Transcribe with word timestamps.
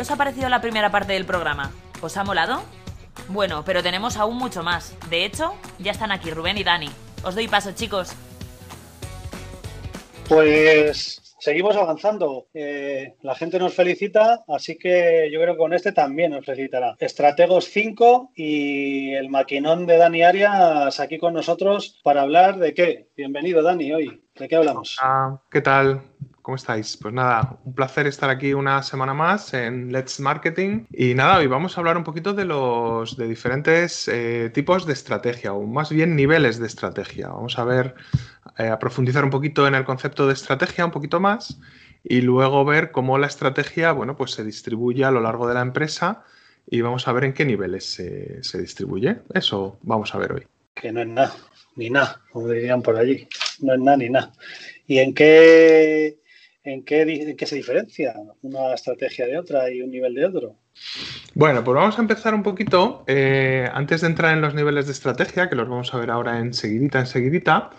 ¿Qué 0.00 0.04
os 0.04 0.10
ha 0.10 0.16
parecido 0.16 0.48
la 0.48 0.62
primera 0.62 0.90
parte 0.90 1.12
del 1.12 1.26
programa? 1.26 1.72
¿Os 2.00 2.16
ha 2.16 2.24
molado? 2.24 2.62
Bueno, 3.28 3.62
pero 3.66 3.82
tenemos 3.82 4.16
aún 4.16 4.38
mucho 4.38 4.62
más. 4.62 4.96
De 5.10 5.26
hecho, 5.26 5.52
ya 5.78 5.92
están 5.92 6.10
aquí 6.10 6.30
Rubén 6.30 6.56
y 6.56 6.64
Dani. 6.64 6.88
Os 7.22 7.34
doy 7.34 7.48
paso, 7.48 7.72
chicos. 7.72 8.14
Pues 10.26 11.36
seguimos 11.38 11.76
avanzando. 11.76 12.46
Eh, 12.54 13.16
la 13.20 13.34
gente 13.34 13.58
nos 13.58 13.74
felicita, 13.74 14.42
así 14.48 14.78
que 14.78 15.28
yo 15.30 15.38
creo 15.38 15.52
que 15.52 15.58
con 15.58 15.74
este 15.74 15.92
también 15.92 16.30
nos 16.30 16.46
felicitará. 16.46 16.96
Estrategos 16.98 17.66
5 17.66 18.30
y 18.34 19.12
el 19.12 19.28
maquinón 19.28 19.84
de 19.84 19.98
Dani 19.98 20.22
Arias 20.22 20.98
aquí 20.98 21.18
con 21.18 21.34
nosotros 21.34 22.00
para 22.02 22.22
hablar 22.22 22.56
de 22.56 22.72
qué. 22.72 23.08
Bienvenido, 23.18 23.62
Dani, 23.62 23.92
hoy. 23.92 24.24
¿De 24.34 24.48
qué 24.48 24.56
hablamos? 24.56 24.96
Ah, 25.02 25.42
¿Qué 25.50 25.60
tal? 25.60 26.09
¿Cómo 26.42 26.56
estáis? 26.56 26.96
Pues 26.96 27.12
nada, 27.12 27.58
un 27.64 27.74
placer 27.74 28.06
estar 28.06 28.30
aquí 28.30 28.54
una 28.54 28.82
semana 28.82 29.12
más 29.12 29.52
en 29.52 29.92
Let's 29.92 30.20
Marketing. 30.20 30.86
Y 30.90 31.14
nada, 31.14 31.38
hoy 31.38 31.46
vamos 31.46 31.76
a 31.76 31.80
hablar 31.80 31.98
un 31.98 32.04
poquito 32.04 32.32
de 32.32 32.46
los 32.46 33.16
de 33.18 33.28
diferentes 33.28 34.08
eh, 34.08 34.50
tipos 34.54 34.86
de 34.86 34.94
estrategia, 34.94 35.52
o 35.52 35.66
más 35.66 35.90
bien 35.90 36.16
niveles 36.16 36.58
de 36.58 36.66
estrategia. 36.66 37.28
Vamos 37.28 37.58
a 37.58 37.64
ver, 37.64 37.94
eh, 38.56 38.68
a 38.68 38.78
profundizar 38.78 39.22
un 39.22 39.30
poquito 39.30 39.66
en 39.66 39.74
el 39.74 39.84
concepto 39.84 40.26
de 40.26 40.32
estrategia, 40.32 40.86
un 40.86 40.90
poquito 40.90 41.20
más, 41.20 41.60
y 42.02 42.22
luego 42.22 42.64
ver 42.64 42.90
cómo 42.90 43.18
la 43.18 43.26
estrategia, 43.26 43.92
bueno, 43.92 44.16
pues 44.16 44.30
se 44.30 44.42
distribuye 44.42 45.04
a 45.04 45.10
lo 45.10 45.20
largo 45.20 45.46
de 45.46 45.54
la 45.54 45.60
empresa 45.60 46.24
y 46.66 46.80
vamos 46.80 47.06
a 47.06 47.12
ver 47.12 47.24
en 47.24 47.34
qué 47.34 47.44
niveles 47.44 47.84
se, 47.84 48.42
se 48.42 48.58
distribuye. 48.58 49.18
Eso 49.34 49.78
vamos 49.82 50.14
a 50.14 50.18
ver 50.18 50.32
hoy. 50.32 50.46
Que 50.74 50.90
no 50.90 51.02
es 51.02 51.08
nada, 51.08 51.34
ni 51.76 51.90
nada, 51.90 52.22
como 52.32 52.48
dirían 52.48 52.80
por 52.80 52.96
allí. 52.96 53.28
No 53.60 53.74
es 53.74 53.80
nada 53.80 53.98
ni 53.98 54.08
nada. 54.08 54.32
¿Y 54.86 55.00
en 55.00 55.12
qué 55.12 56.18
¿En 56.62 56.84
qué, 56.84 57.36
se 57.46 57.56
diferencia 57.56 58.14
una 58.42 58.74
estrategia 58.74 59.26
de 59.26 59.38
otra 59.38 59.70
y 59.70 59.80
un 59.80 59.90
nivel 59.90 60.14
de 60.14 60.26
otro? 60.26 60.56
Bueno, 61.34 61.64
pues 61.64 61.74
vamos 61.74 61.98
a 61.98 62.02
empezar 62.02 62.34
un 62.34 62.42
poquito, 62.42 63.02
eh, 63.06 63.68
antes 63.72 64.02
de 64.02 64.08
entrar 64.08 64.34
en 64.34 64.42
los 64.42 64.54
niveles 64.54 64.86
de 64.86 64.92
estrategia, 64.92 65.48
que 65.48 65.56
los 65.56 65.68
vamos 65.68 65.94
a 65.94 65.98
ver 65.98 66.10
ahora 66.10 66.38
enseguidita, 66.38 67.00
enseguidita, 67.00 67.70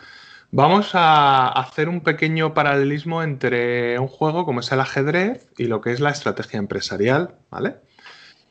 vamos 0.50 0.92
a 0.94 1.50
hacer 1.50 1.90
un 1.90 2.02
pequeño 2.02 2.56
paralelismo 2.56 3.22
entre 3.22 4.00
un 4.00 4.08
juego 4.08 4.46
como 4.46 4.62
es 4.62 4.72
el 4.72 4.80
ajedrez 4.80 5.48
y 5.60 5.66
lo 5.66 5.80
que 5.82 5.92
es 5.92 6.00
la 6.00 6.10
estrategia 6.10 6.58
empresarial, 6.58 7.36
¿vale? 7.52 7.76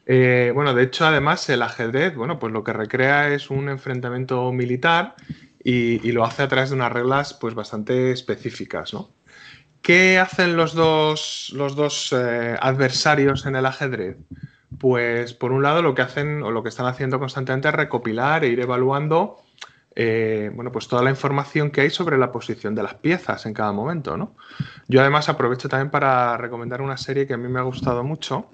Eh, 0.07 0.53
bueno, 0.55 0.75
de 0.75 0.85
hecho, 0.85 1.07
además, 1.07 1.49
el 1.49 1.63
ajedrez, 1.63 2.15
bueno, 2.15 2.39
pues 2.39 2.53
lo 2.53 2.63
que 2.63 2.73
recrea 2.73 3.35
es 3.35 3.51
un 3.51 3.69
enfrentamiento 3.69 4.53
militar 4.53 5.17
y, 5.65 6.07
y 6.07 6.13
lo 6.13 6.25
hace 6.25 6.45
a 6.45 6.49
través 6.49 6.71
de 6.71 6.77
unas 6.77 6.93
reglas, 6.93 7.35
pues 7.35 7.55
bastante 7.55 8.13
específicas, 8.13 8.95
¿no? 8.95 9.11
¿Qué 9.83 10.19
hacen 10.19 10.57
los 10.57 10.75
dos, 10.75 11.53
los 11.55 11.75
dos 11.75 12.13
eh, 12.13 12.57
adversarios 12.61 13.47
en 13.47 13.57
el 13.57 13.67
ajedrez? 13.67 14.17
Pues 14.79 15.35
por 15.35 15.53
un 15.53 15.63
lado 15.63 15.83
lo 15.83 15.95
que 15.95 16.03
hacen 16.03 16.43
o 16.43 16.51
lo 16.51 16.63
que 16.63 16.69
están 16.69 16.87
haciendo 16.87 17.19
constantemente 17.19 17.69
es 17.69 17.75
recopilar 17.75 18.45
e 18.45 18.49
ir 18.49 18.61
evaluando 18.61 19.39
eh, 19.97 20.51
bueno, 20.55 20.71
pues 20.71 20.87
toda 20.87 21.03
la 21.03 21.11
información 21.11 21.71
que 21.71 21.81
hay 21.81 21.91
sobre 21.91 22.17
la 22.17 22.31
posición 22.31 22.75
de 22.75 22.83
las 22.83 22.95
piezas 22.95 23.45
en 23.47 23.55
cada 23.55 23.73
momento. 23.73 24.17
¿no? 24.17 24.37
Yo 24.89 25.01
además 25.01 25.29
aprovecho 25.29 25.69
también 25.69 25.91
para 25.91 26.37
recomendar 26.37 26.81
una 26.81 26.97
serie 26.97 27.27
que 27.27 27.35
a 27.35 27.37
mí 27.37 27.49
me 27.49 27.59
ha 27.59 27.65
gustado 27.65 28.05
mucho, 28.05 28.49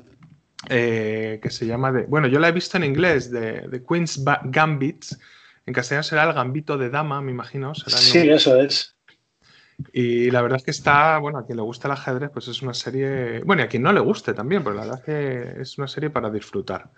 eh, 0.69 1.39
que 1.43 1.51
se 1.51 1.67
llama, 1.67 1.93
de, 1.93 2.03
bueno, 2.05 2.27
yo 2.27 2.39
la 2.41 2.49
he 2.49 2.53
visto 2.53 2.77
en 2.77 2.85
inglés, 2.85 3.31
de, 3.31 3.63
de 3.69 3.85
Queen's 3.85 4.25
Gambits, 4.45 5.19
en 5.67 5.75
castellano 5.75 6.05
será 6.05 6.25
el 6.25 6.33
gambito 6.33 6.79
de 6.79 6.91
dama, 6.91 7.21
me 7.21 7.33
imagino. 7.33 7.75
sí, 7.75 8.31
eso 8.31 8.61
es. 8.61 8.96
Y 9.93 10.31
la 10.31 10.43
verdad 10.43 10.59
es 10.59 10.65
que 10.65 10.71
está, 10.71 11.19
bueno, 11.19 11.39
a 11.39 11.47
quien 11.47 11.57
le 11.57 11.63
gusta 11.63 11.89
el 11.89 11.93
ajedrez, 11.93 12.31
pues 12.33 12.49
es 12.49 12.63
una 12.63 12.75
serie, 12.75 13.43
bueno, 13.45 13.63
y 13.63 13.65
a 13.67 13.69
quien 13.69 13.83
no 13.83 13.93
le 13.93 14.01
guste 14.01 14.33
también, 14.33 14.65
pero 14.65 14.75
la 14.75 14.83
verdad 14.83 15.01
es 15.01 15.05
que 15.05 15.61
es 15.61 15.79
una 15.79 15.89
serie 15.89 16.11
para 16.11 16.31
disfrutar. 16.31 16.91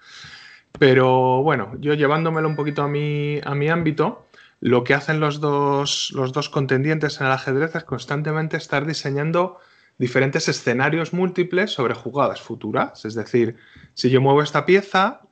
Pero 0.78 1.42
bueno, 1.42 1.72
yo 1.80 1.94
llevándomelo 1.94 2.48
un 2.48 2.56
poquito 2.56 2.82
a 2.82 2.88
mi, 2.88 3.40
a 3.44 3.54
mi 3.54 3.68
ámbito, 3.68 4.26
lo 4.60 4.84
que 4.84 4.94
hacen 4.94 5.20
los 5.20 5.40
dos, 5.40 6.12
los 6.14 6.32
dos 6.32 6.48
contendientes 6.48 7.20
en 7.20 7.26
el 7.26 7.32
ajedrez 7.32 7.74
es 7.74 7.84
constantemente 7.84 8.56
estar 8.56 8.86
diseñando 8.86 9.58
diferentes 9.98 10.48
escenarios 10.48 11.12
múltiples 11.12 11.72
sobre 11.72 11.94
jugadas 11.94 12.40
futuras. 12.40 13.04
Es 13.04 13.14
decir, 13.14 13.56
si 13.94 14.10
yo 14.10 14.20
muevo 14.20 14.42
esta 14.42 14.66
pieza, 14.66 15.22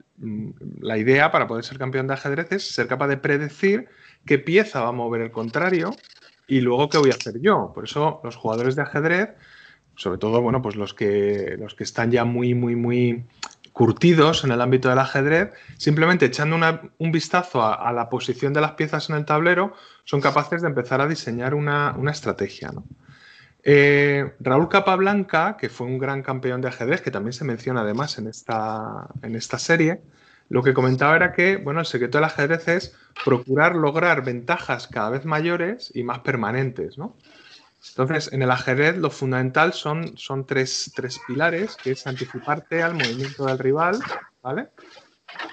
la 0.81 0.98
idea 0.98 1.31
para 1.31 1.47
poder 1.47 1.65
ser 1.65 1.78
campeón 1.78 2.06
de 2.06 2.15
ajedrez 2.15 2.50
es 2.53 2.75
ser 2.75 2.88
capaz 2.88 3.09
de 3.09 3.16
predecir 3.16 3.88
qué 4.25 4.38
pieza 4.38 4.81
va 4.81 4.88
a 4.88 4.92
mover 4.92 5.21
el 5.21 5.31
contrario 5.31 5.94
y 6.47 6.61
luego 6.61 6.89
qué 6.89 6.99
voy 6.99 7.11
a 7.11 7.15
hacer 7.15 7.41
yo. 7.41 7.73
Por 7.75 7.84
eso 7.84 8.21
los 8.23 8.37
jugadores 8.37 8.77
de 8.77 8.83
ajedrez, 8.83 9.31
sobre 9.97 10.19
todo, 10.19 10.41
bueno, 10.41 10.62
pues 10.62 10.77
los 10.77 10.95
que, 10.95 11.57
los 11.59 11.75
que 11.75 11.84
están 11.84 12.11
ya 12.11 12.25
muy, 12.25 12.55
muy, 12.55 12.77
muy 12.77 13.25
curtidos 13.73 14.43
en 14.45 14.53
el 14.53 14.61
ámbito 14.61 14.89
del 14.89 14.99
ajedrez, 14.99 15.53
simplemente 15.77 16.27
echando 16.27 16.57
un 16.99 17.12
vistazo 17.12 17.62
a, 17.62 17.93
la 17.93 18.09
posición 18.09 18.55
de 18.55 18.62
las 18.62 18.73
piezas 18.73 19.11
en 19.11 19.17
el 19.17 19.27
tablero, 19.27 19.75
son 20.05 20.21
capaces 20.21 20.62
de 20.62 20.69
empezar 20.69 21.01
a 21.01 21.09
diseñar 21.09 21.55
una, 21.55 21.95
estrategia. 22.11 22.73
Eh, 23.63 24.33
Raúl 24.41 24.69
Capablanca, 24.69 25.57
que 25.59 25.69
fue 25.69 25.87
un 25.87 25.99
gran 25.99 26.23
campeón 26.23 26.63
de 26.63 26.69
ajedrez, 26.69 27.03
que 27.03 27.11
también 27.11 27.34
se 27.34 27.45
menciona 27.45 27.83
además 27.83 28.17
en 28.17 28.28
esta, 28.28 29.09
en 29.23 29.34
esta 29.34 29.59
serie, 29.59 30.01
lo 30.49 30.63
que 30.63 30.73
comentaba 30.73 31.17
era 31.17 31.33
que, 31.33 31.57
bueno, 31.57 31.81
el 31.81 31.87
secreto 31.87 32.19
del 32.19 32.25
ajedrez 32.25 32.69
es 32.69 32.97
procurar 33.26 33.75
lograr 33.75 34.25
ventajas 34.25 34.87
cada 34.87 35.10
vez 35.10 35.25
mayores 35.25 35.91
y 35.92 36.04
más 36.04 36.20
permanentes, 36.20 36.97
¿no? 36.97 37.16
Entonces, 37.88 38.32
en 38.32 38.42
el 38.42 38.50
ajedrez 38.53 38.97
lo 38.98 39.10
fundamental 39.10 39.72
son, 39.72 40.16
son 40.16 40.47
tres, 40.47 40.92
pilares, 41.26 41.76
que 41.76 41.91
es 41.91 42.06
anticiparte 42.06 42.84
al 42.84 42.94
movimiento 42.94 43.47
del 43.47 43.59
rival, 43.59 43.98
¿vale? 44.42 44.69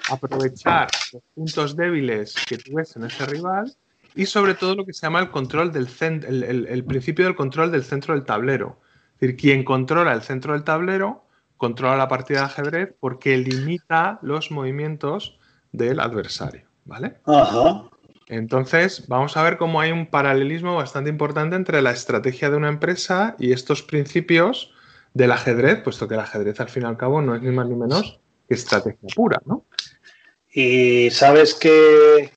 Aprovechar 0.08 0.88
los 1.12 1.22
puntos 1.34 1.76
débiles 1.76 2.36
que 2.46 2.58
tú 2.58 2.78
en 2.78 3.04
ese 3.06 3.26
rival 3.26 3.74
y 4.14 4.26
sobre 4.26 4.54
todo 4.54 4.76
lo 4.76 4.86
que 4.86 4.92
se 4.92 5.06
llama 5.06 5.18
el 5.18 5.32
control 5.32 5.72
del 5.72 5.88
el, 6.00 6.66
el 6.68 6.84
principio 6.84 7.24
del 7.24 7.34
control 7.34 7.72
del 7.72 7.82
centro 7.82 8.14
del 8.14 8.24
tablero. 8.24 8.78
Es 9.14 9.20
decir, 9.20 9.36
quien 9.36 9.64
controla 9.64 10.12
el 10.12 10.22
centro 10.22 10.52
del 10.52 10.62
tablero 10.62 11.24
controla 11.56 11.96
la 11.96 12.08
partida 12.08 12.40
de 12.40 12.44
ajedrez 12.44 12.94
porque 13.00 13.36
limita 13.36 14.20
los 14.22 14.52
movimientos 14.52 15.40
del 15.72 15.98
adversario, 15.98 16.68
¿vale? 16.84 17.16
Entonces, 18.26 19.06
vamos 19.08 19.36
a 19.36 19.42
ver 19.42 19.58
cómo 19.58 19.80
hay 19.80 19.92
un 19.92 20.06
paralelismo 20.06 20.76
bastante 20.76 21.10
importante 21.10 21.56
entre 21.56 21.82
la 21.82 21.90
estrategia 21.90 22.50
de 22.50 22.56
una 22.56 22.68
empresa 22.68 23.36
y 23.38 23.52
estos 23.52 23.82
principios 23.82 24.72
del 25.12 25.32
ajedrez, 25.32 25.82
puesto 25.82 26.08
que 26.08 26.14
el 26.14 26.20
ajedrez 26.20 26.58
al 26.60 26.68
fin 26.68 26.84
y 26.84 26.86
al 26.86 26.96
cabo 26.96 27.20
no 27.20 27.36
es 27.36 27.42
ni 27.42 27.50
más 27.50 27.68
ni 27.68 27.74
menos 27.74 28.20
que 28.48 28.54
estrategia 28.54 29.08
pura, 29.14 29.40
¿no? 29.44 29.64
Y 30.52 31.10
sabes 31.10 31.54
que, 31.54 32.30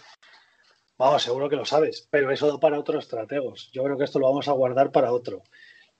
vamos, 0.98 1.24
seguro 1.24 1.50
que 1.50 1.56
lo 1.56 1.66
sabes, 1.66 2.08
pero 2.10 2.32
eso 2.32 2.48
da 2.48 2.60
para 2.60 2.80
otros 2.80 3.04
estrategos. 3.04 3.70
Yo 3.72 3.84
creo 3.84 3.98
que 3.98 4.04
esto 4.04 4.20
lo 4.20 4.28
vamos 4.28 4.48
a 4.48 4.54
guardar 4.54 4.92
para 4.92 5.12
otro. 5.12 5.44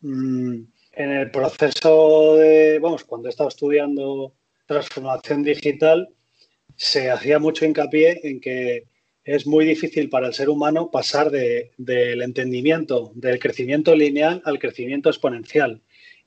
Mm, 0.02 0.62
en 0.94 1.12
el 1.12 1.32
proceso 1.32 2.36
de, 2.36 2.80
vamos, 2.80 3.04
cuando 3.04 3.28
he 3.28 3.32
estado 3.32 3.50
estudiando 3.50 4.34
transformación 4.66 5.44
digital, 5.44 6.10
se 6.76 7.10
hacía 7.10 7.40
mucho 7.40 7.66
hincapié 7.66 8.20
en 8.24 8.40
que 8.40 8.86
es 9.24 9.46
muy 9.46 9.66
difícil 9.66 10.10
para 10.10 10.28
el 10.28 10.34
ser 10.34 10.50
humano 10.50 10.90
pasar 10.90 11.30
del 11.32 12.22
entendimiento 12.22 13.12
del 13.14 13.40
crecimiento 13.40 13.96
lineal 13.96 14.42
al 14.46 14.58
crecimiento 14.58 15.10
exponencial. 15.10 15.82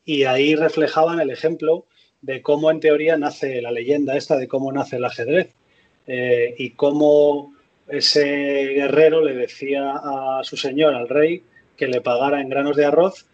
Y 0.04 0.24
ahí 0.24 0.54
reflejaban 0.54 1.20
el 1.20 1.30
ejemplo 1.30 1.86
de 2.20 2.42
cómo 2.42 2.70
en 2.70 2.80
teoría 2.80 3.16
nace 3.16 3.62
la 3.62 3.70
leyenda 3.70 4.16
esta 4.16 4.36
de 4.36 4.48
cómo 4.48 4.70
nace 4.70 4.96
el 4.96 5.04
ajedrez 5.06 5.54
eh, 6.06 6.54
y 6.58 6.70
cómo 6.70 7.54
ese 7.88 8.66
guerrero 8.74 9.24
le 9.24 9.34
decía 9.34 9.92
a 9.94 10.40
su 10.44 10.56
señor, 10.56 10.94
al 10.94 11.08
rey, 11.08 11.42
que 11.76 11.88
le 11.88 12.00
pagara 12.02 12.40
en 12.40 12.50
granos 12.50 12.76
de 12.76 12.84
arroz 12.84 13.26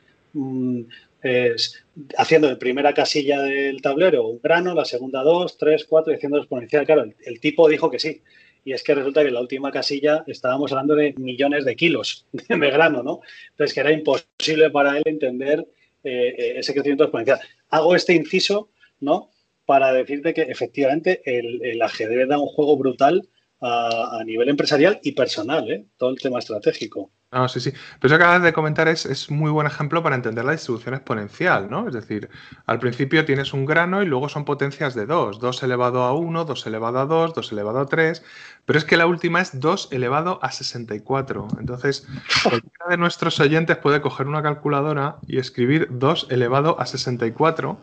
haciendo 2.16 2.48
de 2.48 2.56
primera 2.56 2.92
casilla 2.94 3.42
del 3.42 3.80
tablero 3.82 4.26
un 4.26 4.40
grano, 4.42 4.74
la 4.74 4.84
segunda 4.84 5.22
dos, 5.22 5.56
tres, 5.56 5.84
cuatro 5.84 6.12
y 6.12 6.16
haciendo 6.16 6.38
exponencial. 6.38 6.86
Claro, 6.86 7.04
el, 7.24 7.40
tipo 7.40 7.68
dijo 7.68 7.90
que 7.90 7.98
sí. 7.98 8.22
Y 8.64 8.72
es 8.72 8.82
que 8.82 8.94
resulta 8.94 9.22
que 9.22 9.28
en 9.28 9.34
la 9.34 9.40
última 9.40 9.70
casilla 9.70 10.24
estábamos 10.26 10.72
hablando 10.72 10.94
de 10.96 11.14
millones 11.18 11.64
de 11.64 11.76
kilos 11.76 12.26
de 12.32 12.70
grano, 12.70 13.02
¿no? 13.02 13.20
Entonces 13.50 13.74
que 13.74 13.80
era 13.80 13.92
imposible 13.92 14.70
para 14.70 14.98
él 14.98 15.02
entender 15.06 15.66
eh, 16.02 16.34
eh, 16.36 16.54
ese 16.56 16.72
crecimiento 16.72 17.04
exponencial. 17.04 17.40
Hago 17.70 17.94
este 17.94 18.14
inciso, 18.14 18.70
¿no? 19.00 19.30
Para 19.64 19.92
decirte 19.92 20.34
que 20.34 20.42
efectivamente 20.42 21.22
el, 21.24 21.80
ajedrez 21.80 22.28
da 22.28 22.38
un 22.38 22.48
juego 22.48 22.76
brutal 22.76 23.28
a, 23.60 24.18
a 24.20 24.24
nivel 24.24 24.48
empresarial 24.48 25.00
y 25.02 25.12
personal, 25.12 25.70
¿eh? 25.70 25.84
Todo 25.96 26.10
el 26.10 26.18
tema 26.18 26.38
estratégico. 26.38 27.10
Ah, 27.32 27.48
sí, 27.48 27.58
sí. 27.58 27.72
Pero 28.00 28.14
eso 28.14 28.18
que 28.18 28.24
acabas 28.24 28.42
de 28.42 28.52
comentar 28.52 28.86
es, 28.86 29.04
es, 29.04 29.30
muy 29.30 29.50
buen 29.50 29.66
ejemplo 29.66 30.00
para 30.00 30.14
entender 30.14 30.44
la 30.44 30.52
distribución 30.52 30.94
exponencial, 30.94 31.68
¿no? 31.68 31.88
Es 31.88 31.94
decir, 31.94 32.30
al 32.66 32.78
principio 32.78 33.24
tienes 33.24 33.52
un 33.52 33.66
grano 33.66 34.02
y 34.02 34.06
luego 34.06 34.28
son 34.28 34.44
potencias 34.44 34.94
de 34.94 35.06
2. 35.06 35.40
2 35.40 35.62
elevado 35.64 36.04
a 36.04 36.14
1, 36.14 36.44
2 36.44 36.66
elevado 36.66 37.00
a 37.00 37.04
2, 37.06 37.34
2 37.34 37.52
elevado 37.52 37.80
a 37.80 37.86
3. 37.86 38.24
Pero 38.64 38.78
es 38.78 38.84
que 38.84 38.96
la 38.96 39.08
última 39.08 39.40
es 39.40 39.58
2 39.58 39.88
elevado 39.90 40.38
a 40.40 40.52
64. 40.52 41.48
Entonces, 41.58 42.06
cualquiera 42.44 42.86
de 42.90 42.96
nuestros 42.96 43.40
oyentes 43.40 43.76
puede 43.78 44.00
coger 44.00 44.28
una 44.28 44.42
calculadora 44.42 45.16
y 45.26 45.38
escribir 45.38 45.88
2 45.90 46.28
elevado 46.30 46.80
a 46.80 46.86
64 46.86 47.80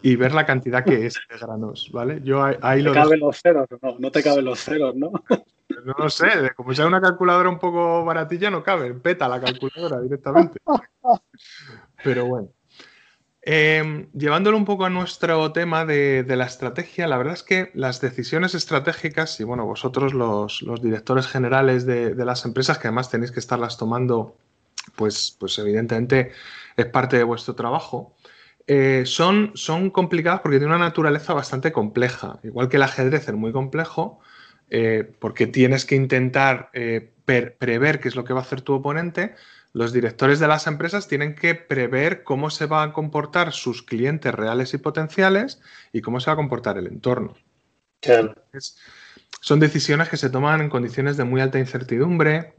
y 0.00 0.16
ver 0.16 0.32
la 0.34 0.46
cantidad 0.46 0.84
que 0.84 1.04
es 1.06 1.20
de 1.28 1.38
granos, 1.38 1.90
¿vale? 1.92 2.22
Yo 2.24 2.42
ahí, 2.42 2.82
¿Te 2.82 2.92
caben 2.92 3.20
los 3.20 3.42
ceros? 3.42 3.66
No, 3.82 3.96
no 3.98 4.10
te 4.10 4.22
caben 4.22 4.44
los 4.46 4.58
ceros, 4.60 4.94
¿no? 4.94 5.12
No 5.86 5.94
lo 5.96 6.10
sé, 6.10 6.52
como 6.56 6.74
sea 6.74 6.84
una 6.84 7.00
calculadora 7.00 7.48
un 7.48 7.60
poco 7.60 8.04
baratilla, 8.04 8.50
no 8.50 8.64
cabe, 8.64 8.92
peta 8.94 9.28
la 9.28 9.40
calculadora 9.40 10.00
directamente. 10.00 10.58
Pero 12.02 12.26
bueno. 12.26 12.48
Em, 13.40 14.10
llevándolo 14.10 14.56
un 14.56 14.64
poco 14.64 14.84
a 14.84 14.90
nuestro 14.90 15.52
tema 15.52 15.84
de, 15.84 16.24
la 16.26 16.46
estrategia, 16.46 17.06
la 17.06 17.16
verdad 17.16 17.34
es 17.34 17.44
que 17.44 17.70
las 17.74 18.00
decisiones 18.00 18.56
estratégicas, 18.56 19.38
y 19.38 19.44
bueno, 19.44 19.64
vosotros 19.64 20.12
los, 20.12 20.64
directores 20.82 21.28
generales 21.28 21.86
de, 21.86 22.16
las 22.16 22.44
empresas, 22.44 22.78
que 22.78 22.88
además 22.88 23.08
tenéis 23.08 23.30
que 23.30 23.38
estarlas 23.38 23.78
tomando, 23.78 24.36
pues, 24.96 25.36
pues 25.38 25.56
evidentemente 25.60 26.32
es 26.76 26.86
parte 26.86 27.16
de 27.16 27.22
vuestro 27.22 27.54
trabajo, 27.54 28.16
eh, 28.66 29.04
son, 29.06 29.52
son 29.54 29.90
complicadas 29.90 30.40
porque 30.40 30.58
tienen 30.58 30.74
una 30.74 30.84
naturaleza 30.84 31.32
bastante 31.32 31.70
compleja. 31.70 32.40
Igual 32.42 32.68
que 32.68 32.76
el 32.76 32.82
ajedrez 32.82 33.28
es 33.28 33.34
muy 33.34 33.52
complejo, 33.52 34.18
eh, 34.70 35.10
porque 35.18 35.46
tienes 35.46 35.84
que 35.84 35.94
intentar 35.94 36.70
eh, 36.72 37.12
prever 37.24 38.00
qué 38.00 38.08
es 38.08 38.16
lo 38.16 38.24
que 38.24 38.32
va 38.32 38.40
a 38.40 38.42
hacer 38.42 38.60
tu 38.60 38.74
oponente, 38.74 39.34
los 39.72 39.92
directores 39.92 40.40
de 40.40 40.48
las 40.48 40.66
empresas 40.66 41.06
tienen 41.06 41.34
que 41.34 41.54
prever 41.54 42.22
cómo 42.22 42.50
se 42.50 42.66
van 42.66 42.90
a 42.90 42.92
comportar 42.92 43.52
sus 43.52 43.82
clientes 43.82 44.34
reales 44.34 44.72
y 44.74 44.78
potenciales 44.78 45.60
y 45.92 46.00
cómo 46.00 46.18
se 46.18 46.30
va 46.30 46.32
a 46.32 46.36
comportar 46.36 46.78
el 46.78 46.86
entorno. 46.86 47.34
son 49.40 49.60
decisiones 49.60 50.08
que 50.08 50.16
se 50.16 50.30
toman 50.30 50.60
en 50.60 50.70
condiciones 50.70 51.16
de 51.16 51.24
muy 51.24 51.40
alta 51.40 51.58
incertidumbre, 51.58 52.54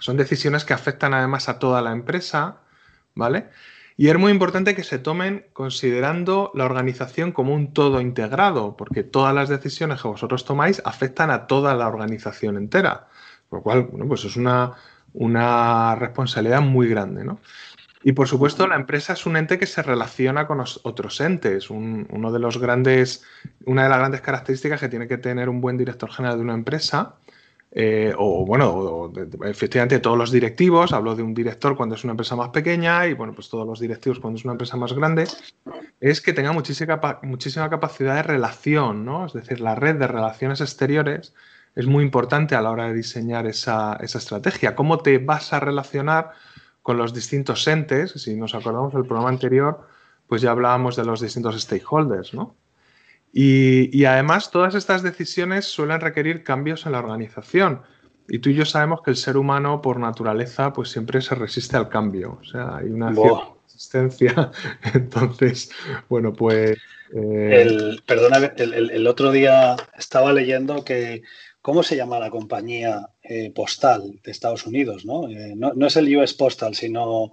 son 0.00 0.16
decisiones 0.16 0.64
que 0.64 0.74
afectan 0.74 1.14
además 1.14 1.48
a 1.48 1.58
toda 1.58 1.80
la 1.80 1.92
empresa, 1.92 2.60
¿vale? 3.14 3.48
Y 3.96 4.08
es 4.08 4.18
muy 4.18 4.32
importante 4.32 4.74
que 4.74 4.82
se 4.82 4.98
tomen 4.98 5.46
considerando 5.52 6.50
la 6.54 6.64
organización 6.64 7.30
como 7.30 7.54
un 7.54 7.72
todo 7.72 8.00
integrado, 8.00 8.76
porque 8.76 9.04
todas 9.04 9.34
las 9.34 9.48
decisiones 9.48 10.02
que 10.02 10.08
vosotros 10.08 10.44
tomáis 10.44 10.82
afectan 10.84 11.30
a 11.30 11.46
toda 11.46 11.76
la 11.76 11.86
organización 11.86 12.56
entera. 12.56 13.06
Por 13.48 13.60
lo 13.60 13.62
cual, 13.62 13.82
bueno, 13.84 14.08
pues 14.08 14.24
es 14.24 14.36
una, 14.36 14.72
una 15.12 15.94
responsabilidad 15.94 16.60
muy 16.60 16.88
grande, 16.88 17.24
¿no? 17.24 17.38
Y 18.02 18.12
por 18.12 18.28
supuesto, 18.28 18.66
la 18.66 18.74
empresa 18.74 19.14
es 19.14 19.24
un 19.26 19.36
ente 19.36 19.58
que 19.58 19.66
se 19.66 19.82
relaciona 19.82 20.46
con 20.46 20.60
otros 20.60 21.20
entes. 21.20 21.70
uno 21.70 22.32
de 22.32 22.38
los 22.38 22.58
grandes, 22.58 23.24
una 23.64 23.84
de 23.84 23.88
las 23.88 23.98
grandes 23.98 24.20
características 24.20 24.80
que 24.80 24.88
tiene 24.88 25.08
que 25.08 25.18
tener 25.18 25.48
un 25.48 25.60
buen 25.62 25.78
director 25.78 26.10
general 26.10 26.36
de 26.36 26.42
una 26.42 26.54
empresa 26.54 27.14
eh, 27.76 28.14
o 28.16 28.46
bueno, 28.46 29.12
efectivamente 29.44 29.98
todos 29.98 30.16
los 30.16 30.30
directivos, 30.30 30.92
hablo 30.92 31.16
de 31.16 31.24
un 31.24 31.34
director 31.34 31.76
cuando 31.76 31.96
es 31.96 32.04
una 32.04 32.12
empresa 32.12 32.36
más 32.36 32.50
pequeña 32.50 33.08
y 33.08 33.14
bueno, 33.14 33.34
pues 33.34 33.48
todos 33.48 33.66
los 33.66 33.80
directivos 33.80 34.20
cuando 34.20 34.38
es 34.38 34.44
una 34.44 34.52
empresa 34.52 34.76
más 34.76 34.92
grande, 34.92 35.26
es 36.00 36.20
que 36.20 36.32
tenga 36.32 36.52
muchísima, 36.52 37.00
muchísima 37.22 37.68
capacidad 37.68 38.14
de 38.14 38.22
relación, 38.22 39.04
¿no? 39.04 39.26
Es 39.26 39.32
decir, 39.32 39.60
la 39.60 39.74
red 39.74 39.96
de 39.96 40.06
relaciones 40.06 40.60
exteriores 40.60 41.34
es 41.74 41.86
muy 41.86 42.04
importante 42.04 42.54
a 42.54 42.62
la 42.62 42.70
hora 42.70 42.86
de 42.86 42.94
diseñar 42.94 43.46
esa, 43.48 43.98
esa 44.00 44.18
estrategia. 44.18 44.76
¿Cómo 44.76 44.98
te 44.98 45.18
vas 45.18 45.52
a 45.52 45.58
relacionar 45.58 46.30
con 46.80 46.96
los 46.96 47.12
distintos 47.12 47.66
entes? 47.66 48.12
Si 48.12 48.36
nos 48.36 48.54
acordamos 48.54 48.94
del 48.94 49.04
programa 49.04 49.30
anterior, 49.30 49.80
pues 50.28 50.42
ya 50.42 50.52
hablábamos 50.52 50.94
de 50.94 51.04
los 51.04 51.20
distintos 51.20 51.60
stakeholders, 51.60 52.34
¿no? 52.34 52.54
Y, 53.36 54.04
además 54.04 54.52
todas 54.52 54.76
estas 54.76 55.02
decisiones 55.02 55.64
suelen 55.64 56.00
requerir 56.00 56.44
cambios 56.44 56.86
en 56.86 56.92
la 56.92 57.00
organización. 57.00 57.82
Y 58.28 58.38
tú 58.38 58.50
y 58.50 58.54
yo 58.54 58.64
sabemos 58.64 59.02
que 59.02 59.10
el 59.10 59.16
ser 59.16 59.36
humano 59.36 59.82
por 59.82 59.98
naturaleza 59.98 60.72
pues 60.72 60.90
siempre 60.90 61.20
se 61.20 61.34
resiste 61.34 61.76
al 61.76 61.88
cambio. 61.88 62.38
O 62.40 62.44
sea, 62.44 62.76
hay 62.76 62.86
una 62.86 63.12
resistencia. 63.66 64.52
Entonces, 64.94 65.68
bueno, 66.08 66.32
pues... 66.32 66.78
Eh, 67.12 67.62
el, 67.62 68.02
perdona, 68.06 68.52
el, 68.56 69.06
otro 69.08 69.32
día 69.32 69.74
estaba 69.98 70.32
leyendo 70.32 70.84
que 70.84 71.22
¿cómo 71.60 71.82
se 71.82 71.96
llama 71.96 72.20
la 72.20 72.30
compañía 72.30 73.08
eh, 73.20 73.50
postal 73.52 74.20
de 74.22 74.30
Estados 74.30 74.64
Unidos? 74.64 75.04
¿no? 75.04 75.28
Eh, 75.28 75.54
¿no? 75.56 75.72
¿no? 75.74 75.88
es 75.88 75.96
el 75.96 76.16
US 76.16 76.34
Postal, 76.34 76.76
sino 76.76 77.32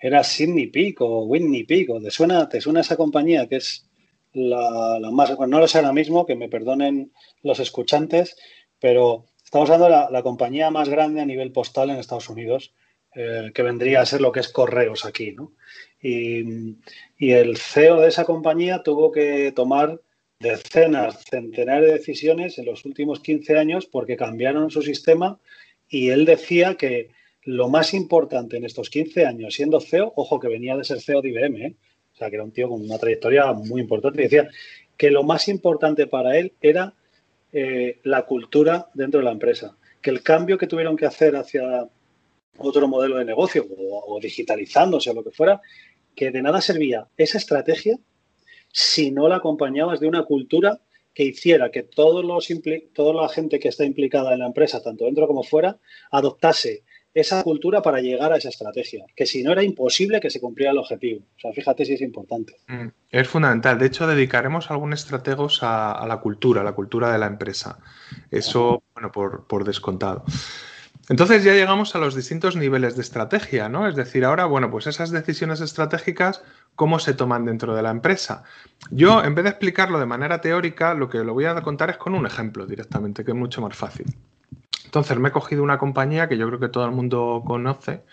era 0.00 0.24
Sydney 0.24 0.68
Peak 0.68 1.02
o 1.02 1.24
Whitney 1.24 1.64
Peak. 1.64 1.88
¿Te 2.02 2.10
suena, 2.10 2.48
¿Te 2.48 2.62
suena 2.62 2.80
esa 2.80 2.96
compañía 2.96 3.46
que 3.48 3.56
es 3.56 3.86
la, 4.34 4.98
más, 5.12 5.38
no 5.38 5.58
lo 5.58 5.68
sé 5.68 5.78
ahora 5.78 5.92
mismo, 5.92 6.26
que 6.26 6.36
me 6.36 6.48
perdonen 6.48 7.12
los 7.42 7.60
escuchantes, 7.60 8.36
pero 8.80 9.26
estamos 9.44 9.70
hablando 9.70 9.96
de 10.08 10.12
la, 10.12 10.22
compañía 10.22 10.70
más 10.70 10.88
grande 10.88 11.20
a 11.20 11.26
nivel 11.26 11.52
postal 11.52 11.90
en 11.90 11.98
Estados 11.98 12.28
Unidos, 12.28 12.74
eh, 13.14 13.50
que 13.54 13.62
vendría 13.62 14.00
a 14.00 14.06
ser 14.06 14.20
lo 14.20 14.32
que 14.32 14.40
es 14.40 14.48
correos 14.48 15.04
aquí, 15.04 15.32
¿no? 15.32 15.52
Y, 16.00 16.76
el 17.18 17.56
CEO 17.56 18.00
de 18.00 18.08
esa 18.08 18.24
compañía 18.24 18.82
tuvo 18.82 19.12
que 19.12 19.52
tomar 19.52 20.00
decenas, 20.40 21.22
centenares 21.30 21.88
de 21.88 21.98
decisiones 21.98 22.58
en 22.58 22.64
los 22.66 22.84
últimos 22.84 23.20
15 23.20 23.56
años 23.56 23.86
porque 23.86 24.16
cambiaron 24.16 24.72
su 24.72 24.82
sistema 24.82 25.38
y 25.88 26.08
él 26.08 26.24
decía 26.24 26.76
que 26.76 27.10
lo 27.42 27.68
más 27.68 27.94
importante 27.94 28.56
en 28.56 28.64
estos 28.64 28.90
15 28.90 29.24
años 29.24 29.54
siendo 29.54 29.80
CEO, 29.80 30.12
ojo 30.16 30.40
que 30.40 30.48
venía 30.48 30.76
de 30.76 30.82
ser 30.82 31.00
CEO 31.00 31.22
de 31.22 31.28
IBM, 31.28 31.66
¿eh? 31.66 31.76
O 32.26 32.30
que 32.30 32.36
era 32.36 32.44
un 32.44 32.52
tío 32.52 32.68
con 32.68 32.80
una 32.82 32.98
trayectoria 32.98 33.52
muy 33.52 33.80
importante, 33.80 34.20
y 34.20 34.24
decía 34.24 34.48
que 34.96 35.10
lo 35.10 35.22
más 35.22 35.48
importante 35.48 36.06
para 36.06 36.36
él 36.38 36.52
era 36.60 36.94
eh, 37.52 37.98
la 38.04 38.22
cultura 38.22 38.88
dentro 38.94 39.20
de 39.20 39.24
la 39.24 39.32
empresa, 39.32 39.76
que 40.00 40.10
el 40.10 40.22
cambio 40.22 40.58
que 40.58 40.66
tuvieron 40.66 40.96
que 40.96 41.06
hacer 41.06 41.36
hacia 41.36 41.88
otro 42.58 42.88
modelo 42.88 43.16
de 43.16 43.24
negocio 43.24 43.66
o, 43.78 44.18
digitalizándose 44.20 45.10
o 45.10 45.14
lo 45.14 45.24
que 45.24 45.30
fuera, 45.30 45.60
que 46.14 46.30
de 46.30 46.42
nada 46.42 46.60
servía 46.60 47.06
esa 47.16 47.38
estrategia 47.38 47.98
si 48.70 49.10
no 49.10 49.28
la 49.28 49.36
acompañabas 49.36 50.00
de 50.00 50.08
una 50.08 50.22
cultura 50.24 50.80
que 51.14 51.24
hiciera 51.24 51.70
que 51.70 51.82
toda 51.82 52.22
la 52.22 53.28
gente 53.28 53.58
que 53.58 53.68
está 53.68 53.84
implicada 53.84 54.32
en 54.32 54.38
la 54.38 54.46
empresa, 54.46 54.82
tanto 54.82 55.04
dentro 55.04 55.26
como 55.26 55.42
fuera, 55.42 55.78
adoptase 56.10 56.84
esa 57.14 57.42
cultura 57.42 57.82
para 57.82 58.00
llegar 58.00 58.32
a 58.32 58.36
esa 58.36 58.48
estrategia, 58.48 59.04
que 59.14 59.26
si 59.26 59.42
no 59.42 59.52
era 59.52 59.62
imposible 59.62 60.20
que 60.20 60.30
se 60.30 60.40
cumpliera 60.40 60.72
el 60.72 60.78
objetivo. 60.78 61.20
O 61.36 61.40
sea, 61.40 61.52
fíjate 61.52 61.84
si 61.84 61.94
es 61.94 62.00
importante. 62.00 62.56
Mm, 62.68 62.88
es 63.10 63.28
fundamental. 63.28 63.78
De 63.78 63.86
hecho, 63.86 64.06
dedicaremos 64.06 64.70
algunos 64.70 65.00
estrategos 65.00 65.58
a, 65.62 66.04
la 66.06 66.18
cultura, 66.18 66.62
a 66.62 66.64
la 66.64 66.72
cultura 66.72 67.12
de 67.12 67.18
la 67.18 67.26
empresa. 67.26 67.78
Eso, 68.30 68.82
bueno, 68.94 69.12
por, 69.12 69.46
por, 69.46 69.64
descontado. 69.64 70.24
Entonces 71.08 71.44
ya 71.44 71.52
llegamos 71.52 71.94
a 71.94 71.98
los 71.98 72.14
distintos 72.14 72.56
niveles 72.56 72.96
de 72.96 73.02
estrategia, 73.02 73.68
¿no? 73.68 73.86
Es 73.86 73.96
decir, 73.96 74.24
ahora, 74.24 74.46
bueno, 74.46 74.70
pues 74.70 74.86
esas 74.86 75.10
decisiones 75.10 75.60
estratégicas, 75.60 76.42
¿cómo 76.76 76.98
se 76.98 77.12
toman 77.12 77.44
dentro 77.44 77.74
de 77.74 77.82
la 77.82 77.90
empresa? 77.90 78.44
Yo, 78.90 79.22
en 79.22 79.34
vez 79.34 79.44
de 79.44 79.50
explicarlo 79.50 79.98
de 79.98 80.06
manera 80.06 80.40
teórica, 80.40 80.94
lo 80.94 81.10
que 81.10 81.18
lo 81.18 81.34
voy 81.34 81.44
a 81.44 81.60
contar 81.60 81.90
es 81.90 81.98
con 81.98 82.14
un 82.14 82.24
ejemplo 82.24 82.66
directamente, 82.66 83.24
que 83.24 83.32
es 83.32 83.36
mucho 83.36 83.60
más 83.60 83.76
fácil. 83.76 84.06
Entonces 84.84 85.18
me 85.18 85.28
he 85.28 85.32
cogido 85.32 85.62
una 85.62 85.78
compañía 85.78 86.28
que 86.28 86.36
yo 86.36 86.46
creo 86.48 86.60
que 86.60 86.68
todo 86.68 86.84
el 86.84 86.92
mundo 86.92 87.42
conoce, 87.46 88.04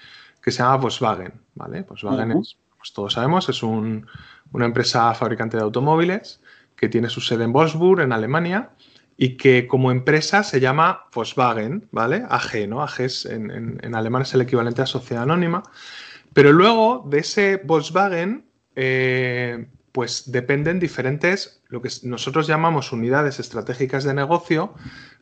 que 0.41 0.51
se 0.51 0.59
llama 0.59 0.77
Volkswagen, 0.77 1.33
¿vale? 1.55 1.81
Volkswagen 1.81 2.31
es, 2.31 2.57
pues 2.77 2.93
todos 2.93 3.13
sabemos, 3.13 3.49
es 3.49 3.61
una 3.63 4.65
empresa 4.65 5.13
fabricante 5.13 5.57
de 5.57 5.63
automóviles 5.63 6.41
que 6.75 6.87
tiene 6.87 7.09
su 7.09 7.19
sede 7.19 7.43
en 7.43 7.51
Wolfsburg, 7.51 8.01
en 8.01 8.13
Alemania, 8.13 8.71
y 9.17 9.35
que 9.35 9.67
como 9.67 9.91
empresa 9.91 10.43
se 10.43 10.61
llama 10.61 11.07
Volkswagen, 11.13 11.89
¿vale? 11.91 12.23
AG, 12.29 12.69
¿no? 12.69 12.81
AG 12.81 13.01
es, 13.01 13.25
en, 13.25 13.93
alemán 13.93 14.21
es 14.21 14.33
el 14.33 14.41
equivalente 14.41 14.81
a 14.81 14.85
sociedad 14.85 15.23
anónima. 15.23 15.63
Pero 16.33 16.53
luego 16.53 17.05
de 17.09 17.19
ese 17.19 17.57
Volkswagen, 17.57 18.45
eh, 18.77 19.67
pues 19.91 20.31
dependen 20.31 20.79
diferentes, 20.79 21.61
lo 21.67 21.81
que 21.81 21.89
nosotros 22.03 22.47
llamamos 22.47 22.93
unidades 22.93 23.41
estratégicas 23.41 24.05
de 24.05 24.13
negocio, 24.13 24.73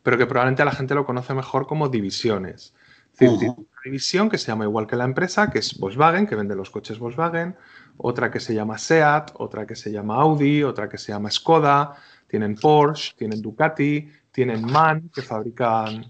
pero 0.07 0.17
que 0.17 0.25
probablemente 0.25 0.63
la 0.63 0.71
gente 0.71 0.95
lo 0.95 1.05
conoce 1.05 1.33
mejor 1.33 1.67
como 1.67 1.89
divisiones. 1.89 2.73
Es 3.19 3.29
decir, 3.29 3.49
una 3.49 3.81
división 3.83 4.29
que 4.29 4.37
se 4.37 4.47
llama 4.47 4.63
igual 4.63 4.87
que 4.87 4.95
la 4.95 5.03
empresa, 5.03 5.49
que 5.49 5.59
es 5.59 5.77
Volkswagen, 5.77 6.25
que 6.25 6.35
vende 6.35 6.55
los 6.55 6.69
coches 6.69 6.97
Volkswagen, 6.97 7.57
otra 7.97 8.31
que 8.31 8.39
se 8.39 8.55
llama 8.55 8.77
SEAT, 8.77 9.31
otra 9.33 9.67
que 9.67 9.75
se 9.75 9.91
llama 9.91 10.15
Audi, 10.15 10.63
otra 10.63 10.87
que 10.87 10.97
se 10.97 11.11
llama 11.11 11.29
Skoda, 11.29 11.93
tienen 12.25 12.55
Porsche, 12.55 13.15
tienen 13.17 13.41
Ducati, 13.41 14.09
tienen 14.31 14.63
MAN, 14.63 15.09
que 15.13 15.21
fabrican 15.21 16.09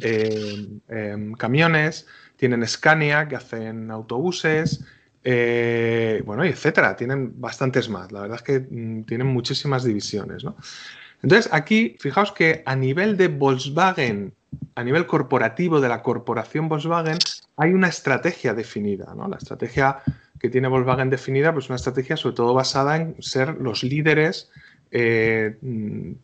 eh, 0.00 0.66
em, 0.88 1.34
camiones, 1.34 2.06
tienen 2.36 2.66
Scania, 2.66 3.28
que 3.28 3.36
hacen 3.36 3.90
autobuses, 3.90 4.82
eh, 5.22 6.22
bueno, 6.24 6.46
y 6.46 6.48
etcétera. 6.48 6.96
Tienen 6.96 7.38
bastantes 7.38 7.90
más. 7.90 8.10
La 8.10 8.22
verdad 8.22 8.38
es 8.38 8.42
que 8.42 8.60
mm, 8.60 9.04
tienen 9.04 9.26
muchísimas 9.26 9.84
divisiones, 9.84 10.44
¿no? 10.44 10.56
Entonces, 11.24 11.50
aquí, 11.54 11.96
fijaos 12.00 12.32
que 12.32 12.62
a 12.66 12.76
nivel 12.76 13.16
de 13.16 13.28
Volkswagen, 13.28 14.34
a 14.74 14.84
nivel 14.84 15.06
corporativo 15.06 15.80
de 15.80 15.88
la 15.88 16.02
corporación 16.02 16.68
Volkswagen, 16.68 17.16
hay 17.56 17.72
una 17.72 17.88
estrategia 17.88 18.52
definida, 18.52 19.14
¿no? 19.16 19.26
La 19.26 19.38
estrategia 19.38 20.00
que 20.38 20.50
tiene 20.50 20.68
Volkswagen 20.68 21.08
definida, 21.08 21.54
pues 21.54 21.70
una 21.70 21.76
estrategia 21.76 22.18
sobre 22.18 22.36
todo 22.36 22.52
basada 22.52 22.96
en 22.96 23.16
ser 23.22 23.56
los 23.58 23.82
líderes 23.82 24.50
eh, 24.90 25.56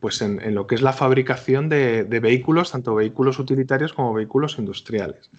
pues 0.01 0.21
en, 0.21 0.55
lo 0.55 0.67
que 0.67 0.75
es 0.75 0.83
la 0.83 0.93
fabricación 0.93 1.71
de, 1.71 2.05
vehículos, 2.05 2.73
tanto 2.73 2.95
vehículos 2.95 3.39
utilitarios 3.39 3.95
como 3.95 4.13
vehículos 4.13 4.59
industriales. 4.59 5.31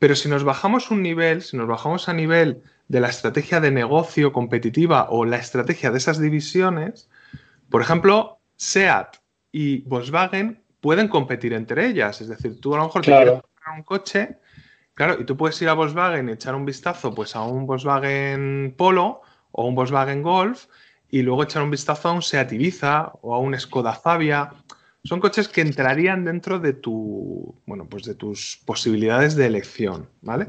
Pero 0.00 0.16
si 0.16 0.28
nos 0.28 0.42
bajamos 0.42 0.90
un 0.90 1.04
nivel, 1.04 1.42
si 1.42 1.56
nos 1.56 1.68
bajamos 1.68 2.08
a 2.08 2.14
nivel 2.14 2.64
de 2.88 2.98
la 2.98 3.10
estrategia 3.10 3.60
de 3.60 3.70
negocio 3.70 4.32
competitiva 4.32 5.06
o 5.08 5.24
la 5.24 5.36
estrategia 5.36 5.92
de 5.92 5.98
esas 5.98 6.18
divisiones, 6.18 7.08
por 7.70 7.80
ejemplo, 7.80 8.40
SEAT 8.62 9.16
y 9.50 9.82
Volkswagen 9.82 10.62
pueden 10.80 11.08
competir 11.08 11.52
entre 11.52 11.86
ellas. 11.86 12.20
Es 12.20 12.28
decir, 12.28 12.60
tú 12.60 12.74
a 12.74 12.78
lo 12.78 12.84
mejor 12.84 13.02
Claro. 13.02 13.20
te 13.20 13.24
quieres 13.24 13.42
comprar 13.42 13.76
un 13.76 13.82
coche, 13.82 14.38
claro, 14.94 15.20
y 15.20 15.24
tú 15.24 15.36
puedes 15.36 15.60
ir 15.62 15.68
a 15.68 15.74
Volkswagen 15.74 16.28
y 16.28 16.32
echar 16.32 16.54
un 16.54 16.64
vistazo 16.64 17.12
pues, 17.14 17.34
a 17.34 17.42
un 17.42 17.66
Volkswagen 17.66 18.74
Polo 18.76 19.22
o 19.50 19.66
un 19.66 19.74
Volkswagen 19.74 20.22
Golf 20.22 20.66
y 21.10 21.22
luego 21.22 21.42
echar 21.42 21.62
un 21.62 21.70
vistazo 21.70 22.08
a 22.08 22.12
un 22.12 22.22
Seat 22.22 22.52
Ibiza 22.52 23.12
o 23.20 23.34
a 23.34 23.38
un 23.38 23.58
Skoda 23.58 23.94
Fabia. 23.94 24.52
Son 25.04 25.18
coches 25.18 25.48
que 25.48 25.60
entrarían 25.60 26.24
dentro 26.24 26.60
de 26.60 26.72
tu, 26.72 27.54
bueno, 27.66 27.86
pues 27.86 28.04
de 28.04 28.14
tus 28.14 28.62
posibilidades 28.64 29.34
de 29.34 29.46
elección, 29.46 30.08
¿vale? 30.20 30.46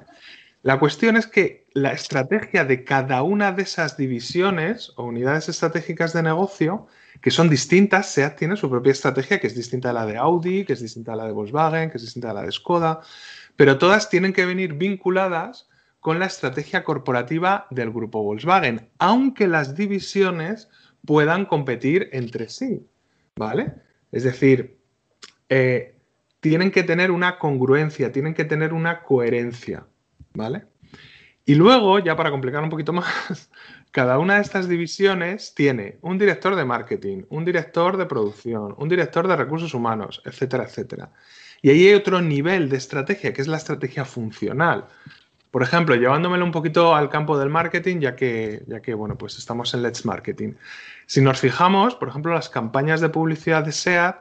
La 0.61 0.79
cuestión 0.79 1.17
es 1.17 1.25
que 1.25 1.65
la 1.73 1.91
estrategia 1.91 2.63
de 2.63 2.83
cada 2.83 3.23
una 3.23 3.51
de 3.51 3.63
esas 3.63 3.97
divisiones 3.97 4.93
o 4.95 5.03
unidades 5.03 5.49
estratégicas 5.49 6.13
de 6.13 6.21
negocio, 6.23 6.87
que 7.23 7.31
son 7.31 7.49
distintas, 7.49 8.09
SEAT 8.09 8.37
tiene 8.37 8.57
su 8.57 8.69
propia 8.69 8.91
estrategia, 8.91 9.39
que 9.39 9.47
es 9.47 9.55
distinta 9.55 9.91
a 9.91 9.93
la 9.93 10.05
de 10.05 10.17
Audi, 10.17 10.65
que 10.65 10.73
es 10.73 10.81
distinta 10.81 11.13
a 11.13 11.15
la 11.15 11.25
de 11.25 11.31
Volkswagen, 11.31 11.89
que 11.89 11.95
es 11.95 12.03
distinta 12.03 12.31
a 12.31 12.33
la 12.33 12.41
de 12.41 12.51
Skoda, 12.51 12.99
pero 13.55 13.77
todas 13.77 14.09
tienen 14.09 14.33
que 14.33 14.45
venir 14.45 14.73
vinculadas 14.73 15.69
con 16.01 16.19
la 16.19 16.25
estrategia 16.25 16.83
corporativa 16.83 17.65
del 17.69 17.91
grupo 17.91 18.21
Volkswagen, 18.21 18.89
aunque 18.97 19.47
las 19.47 19.73
divisiones 19.73 20.67
puedan 21.05 21.45
competir 21.45 22.09
entre 22.11 22.49
sí, 22.49 22.85
¿vale? 23.37 23.73
Es 24.11 24.25
decir, 24.25 24.77
eh, 25.47 25.95
tienen 26.41 26.71
que 26.71 26.83
tener 26.83 27.09
una 27.09 27.39
congruencia, 27.39 28.11
tienen 28.11 28.33
que 28.33 28.43
tener 28.43 28.73
una 28.73 29.01
coherencia, 29.01 29.85
¿vale? 30.33 30.65
Y 31.45 31.55
luego, 31.55 31.99
ya 31.99 32.17
para 32.17 32.31
complicar 32.31 32.63
un 32.63 32.69
poquito 32.69 32.91
más, 32.93 33.49
cada 33.93 34.17
una 34.17 34.35
de 34.35 34.41
estas 34.41 34.67
divisiones 34.67 35.53
tiene 35.53 35.99
un 36.01 36.17
director 36.17 36.55
de 36.55 36.65
marketing, 36.65 37.25
un 37.29 37.45
director 37.45 37.95
de 37.95 38.07
producción, 38.07 38.73
un 38.79 38.89
director 38.89 39.27
de 39.27 39.35
recursos 39.35 39.75
humanos, 39.75 40.19
etcétera, 40.25 40.63
etcétera. 40.63 41.11
Y 41.61 41.69
ahí 41.69 41.87
hay 41.87 41.93
otro 41.93 42.19
nivel 42.19 42.69
de 42.69 42.77
estrategia, 42.77 43.33
que 43.33 43.41
es 43.43 43.47
la 43.47 43.57
estrategia 43.57 44.03
funcional. 44.03 44.85
Por 45.51 45.61
ejemplo, 45.61 45.93
llevándomelo 45.93 46.43
un 46.43 46.51
poquito 46.51 46.95
al 46.95 47.11
campo 47.11 47.37
del 47.37 47.49
marketing, 47.49 47.99
ya 47.99 48.15
que, 48.15 48.63
ya 48.65 48.81
que 48.81 48.95
bueno, 48.95 49.15
pues 49.15 49.37
estamos 49.37 49.75
en 49.75 49.83
Let's 49.83 50.05
Marketing. 50.05 50.53
Si 51.05 51.21
nos 51.21 51.39
fijamos, 51.39 51.93
por 51.93 52.09
ejemplo, 52.09 52.33
las 52.33 52.49
campañas 52.49 52.99
de 52.99 53.09
publicidad 53.09 53.63
de 53.63 53.73
SEAT 53.73 54.17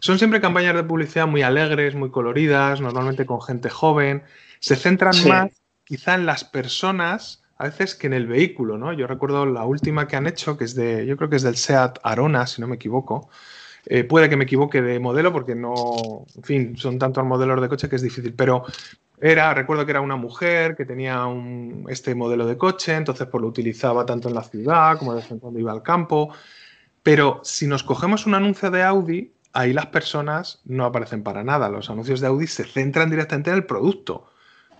son 0.00 0.18
siempre 0.18 0.40
campañas 0.40 0.74
de 0.74 0.82
publicidad 0.82 1.28
muy 1.28 1.42
alegres, 1.42 1.94
muy 1.94 2.10
coloridas, 2.10 2.80
normalmente 2.80 3.26
con 3.26 3.40
gente 3.40 3.70
joven. 3.70 4.24
Se 4.58 4.74
centran 4.74 5.12
Sí. 5.12 5.28
más 5.28 5.52
quizá 5.84 6.16
en 6.16 6.26
las 6.26 6.42
personas 6.42 7.43
a 7.56 7.64
veces 7.64 7.94
que 7.94 8.06
en 8.08 8.14
el 8.14 8.26
vehículo, 8.26 8.78
¿no? 8.78 8.92
Yo 8.92 9.06
recuerdo 9.06 9.46
la 9.46 9.64
última 9.64 10.06
que 10.08 10.16
han 10.16 10.26
hecho, 10.26 10.56
que 10.56 10.64
es 10.64 10.74
de, 10.74 11.06
yo 11.06 11.16
creo 11.16 11.30
que 11.30 11.36
es 11.36 11.42
del 11.42 11.56
SEAT 11.56 11.98
Arona, 12.02 12.46
si 12.46 12.60
no 12.60 12.66
me 12.68 12.76
equivoco. 12.76 13.28
Eh, 13.86 14.04
puede 14.04 14.28
que 14.30 14.36
me 14.36 14.44
equivoque 14.44 14.82
de 14.82 14.98
modelo 15.00 15.32
porque 15.32 15.54
no, 15.54 16.26
en 16.36 16.42
fin, 16.42 16.76
son 16.76 16.98
tantos 16.98 17.24
modelos 17.24 17.60
de 17.60 17.68
coche 17.68 17.88
que 17.88 17.96
es 17.96 18.02
difícil, 18.02 18.34
pero 18.34 18.64
era, 19.20 19.54
recuerdo 19.54 19.84
que 19.86 19.92
era 19.92 20.00
una 20.00 20.16
mujer 20.16 20.76
que 20.76 20.84
tenía 20.86 21.24
un- 21.26 21.86
este 21.88 22.14
modelo 22.14 22.46
de 22.46 22.56
coche, 22.58 22.94
entonces 22.96 23.26
pues 23.28 23.42
lo 23.42 23.48
utilizaba 23.48 24.06
tanto 24.06 24.28
en 24.28 24.34
la 24.34 24.42
ciudad 24.44 24.98
como 24.98 25.14
de 25.14 25.20
vez 25.22 25.30
en 25.30 25.38
cuando 25.38 25.60
iba 25.60 25.72
al 25.72 25.82
campo. 25.82 26.32
Pero 27.02 27.40
si 27.44 27.66
nos 27.66 27.82
cogemos 27.82 28.26
un 28.26 28.34
anuncio 28.34 28.70
de 28.70 28.82
Audi, 28.82 29.32
ahí 29.52 29.72
las 29.72 29.86
personas 29.86 30.60
no 30.64 30.84
aparecen 30.84 31.22
para 31.22 31.44
nada. 31.44 31.68
Los 31.68 31.90
anuncios 31.90 32.20
de 32.20 32.28
Audi 32.28 32.46
se 32.46 32.64
centran 32.64 33.10
directamente 33.10 33.50
en 33.50 33.56
el 33.56 33.66
producto. 33.66 34.26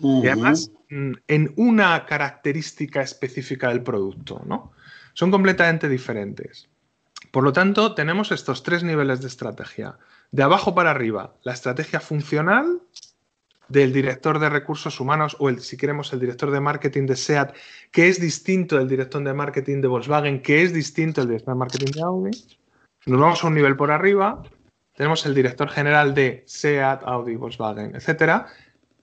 Y 0.00 0.26
además 0.26 0.70
mm, 0.90 1.12
en 1.28 1.52
una 1.56 2.06
característica 2.06 3.02
específica 3.02 3.68
del 3.68 3.82
producto, 3.82 4.42
¿no? 4.46 4.72
Son 5.12 5.30
completamente 5.30 5.88
diferentes. 5.88 6.68
Por 7.30 7.44
lo 7.44 7.52
tanto, 7.52 7.94
tenemos 7.94 8.32
estos 8.32 8.62
tres 8.62 8.82
niveles 8.84 9.20
de 9.20 9.28
estrategia. 9.28 9.98
De 10.30 10.42
abajo 10.42 10.74
para 10.74 10.90
arriba, 10.90 11.34
la 11.42 11.52
estrategia 11.52 12.00
funcional 12.00 12.80
del 13.68 13.92
director 13.92 14.38
de 14.38 14.50
recursos 14.50 15.00
humanos 15.00 15.36
o 15.38 15.48
el, 15.48 15.60
si 15.60 15.76
queremos, 15.76 16.12
el 16.12 16.20
director 16.20 16.50
de 16.50 16.60
marketing 16.60 17.06
de 17.06 17.16
SEAT, 17.16 17.54
que 17.90 18.08
es 18.08 18.20
distinto 18.20 18.76
del 18.76 18.88
director 18.88 19.22
de 19.22 19.32
marketing 19.32 19.80
de 19.80 19.88
Volkswagen, 19.88 20.42
que 20.42 20.62
es 20.62 20.72
distinto 20.72 21.20
del 21.20 21.30
director 21.30 21.54
de 21.54 21.58
marketing 21.58 21.92
de 21.92 22.02
Audi. 22.02 22.30
Nos 23.06 23.20
vamos 23.20 23.42
a 23.42 23.46
un 23.46 23.54
nivel 23.54 23.76
por 23.76 23.90
arriba, 23.90 24.42
tenemos 24.94 25.26
el 25.26 25.34
director 25.34 25.68
general 25.68 26.14
de 26.14 26.44
SEAT, 26.46 27.02
Audi, 27.04 27.36
Volkswagen, 27.36 27.94
etcétera. 27.96 28.46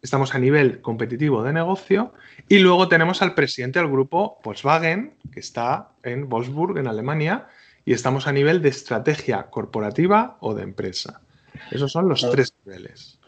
Estamos 0.01 0.33
a 0.33 0.39
nivel 0.39 0.81
competitivo 0.81 1.43
de 1.43 1.53
negocio 1.53 2.13
y 2.49 2.57
luego 2.57 2.87
tenemos 2.87 3.21
al 3.21 3.35
presidente 3.35 3.79
del 3.79 3.87
grupo 3.87 4.39
Volkswagen, 4.43 5.13
que 5.31 5.39
está 5.39 5.91
en 6.03 6.27
Wolfsburg, 6.27 6.79
en 6.79 6.87
Alemania, 6.87 7.47
y 7.85 7.93
estamos 7.93 8.25
a 8.25 8.31
nivel 8.31 8.61
de 8.61 8.69
estrategia 8.69 9.43
corporativa 9.51 10.37
o 10.41 10.55
de 10.55 10.63
empresa. 10.63 11.21
Esos 11.69 11.91
son 11.91 12.09
los 12.09 12.27
tres 12.31 12.53
niveles. 12.65 13.19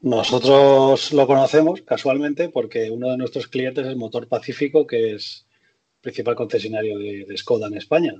Nosotros 0.00 1.12
lo 1.12 1.26
conocemos 1.26 1.82
casualmente 1.82 2.48
porque 2.48 2.90
uno 2.90 3.10
de 3.10 3.16
nuestros 3.16 3.46
clientes 3.46 3.86
es 3.86 3.96
Motor 3.96 4.26
Pacífico, 4.26 4.86
que 4.86 5.14
es 5.14 5.46
principal 6.00 6.34
concesionario 6.34 6.98
de, 6.98 7.26
de 7.28 7.36
Skoda 7.36 7.68
en 7.68 7.76
España. 7.76 8.14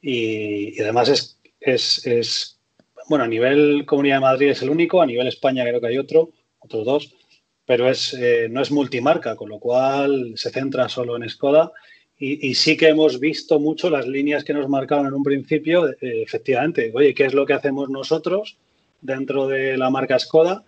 Y, 0.00 0.76
y 0.76 0.82
además 0.82 1.08
es, 1.08 1.38
es, 1.60 2.06
es, 2.06 2.60
bueno, 3.08 3.24
a 3.24 3.28
nivel 3.28 3.86
Comunidad 3.86 4.16
de 4.16 4.20
Madrid 4.20 4.48
es 4.50 4.62
el 4.62 4.70
único, 4.70 5.00
a 5.00 5.06
nivel 5.06 5.28
España 5.28 5.62
creo 5.62 5.80
que 5.80 5.86
hay 5.86 5.98
otro, 5.98 6.30
otros 6.58 6.84
dos, 6.84 7.14
pero 7.66 7.88
es, 7.88 8.14
eh, 8.14 8.48
no 8.50 8.60
es 8.60 8.70
multimarca, 8.70 9.36
con 9.36 9.48
lo 9.48 9.58
cual 9.58 10.32
se 10.36 10.50
centra 10.50 10.88
solo 10.88 11.16
en 11.16 11.28
Skoda. 11.28 11.72
Y, 12.18 12.54
sí 12.54 12.76
que 12.76 12.86
hemos 12.86 13.18
visto 13.18 13.58
mucho 13.58 13.90
las 13.90 14.06
líneas 14.06 14.44
que 14.44 14.54
nos 14.54 14.68
marcaron 14.68 15.08
en 15.08 15.14
un 15.14 15.24
principio, 15.24 15.88
eh, 15.88 15.96
efectivamente, 16.00 16.92
oye, 16.94 17.14
¿qué 17.14 17.24
es 17.24 17.34
lo 17.34 17.44
que 17.44 17.52
hacemos 17.52 17.88
nosotros 17.90 18.58
dentro 19.00 19.48
de 19.48 19.76
la 19.76 19.90
marca 19.90 20.20
Skoda? 20.20 20.62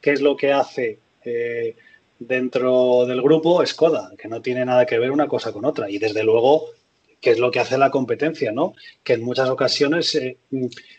qué 0.00 0.12
es 0.12 0.20
lo 0.20 0.36
que 0.36 0.52
hace 0.52 0.98
eh, 1.24 1.76
dentro 2.18 3.06
del 3.06 3.22
grupo 3.22 3.64
Skoda, 3.64 4.12
que 4.18 4.28
no 4.28 4.40
tiene 4.42 4.64
nada 4.64 4.86
que 4.86 4.98
ver 4.98 5.10
una 5.10 5.28
cosa 5.28 5.52
con 5.52 5.64
otra. 5.64 5.90
Y 5.90 5.98
desde 5.98 6.24
luego, 6.24 6.66
qué 7.20 7.30
es 7.30 7.38
lo 7.38 7.50
que 7.50 7.60
hace 7.60 7.78
la 7.78 7.90
competencia, 7.90 8.52
¿no? 8.52 8.74
Que 9.02 9.14
en 9.14 9.22
muchas 9.22 9.48
ocasiones 9.48 10.14
eh, 10.14 10.36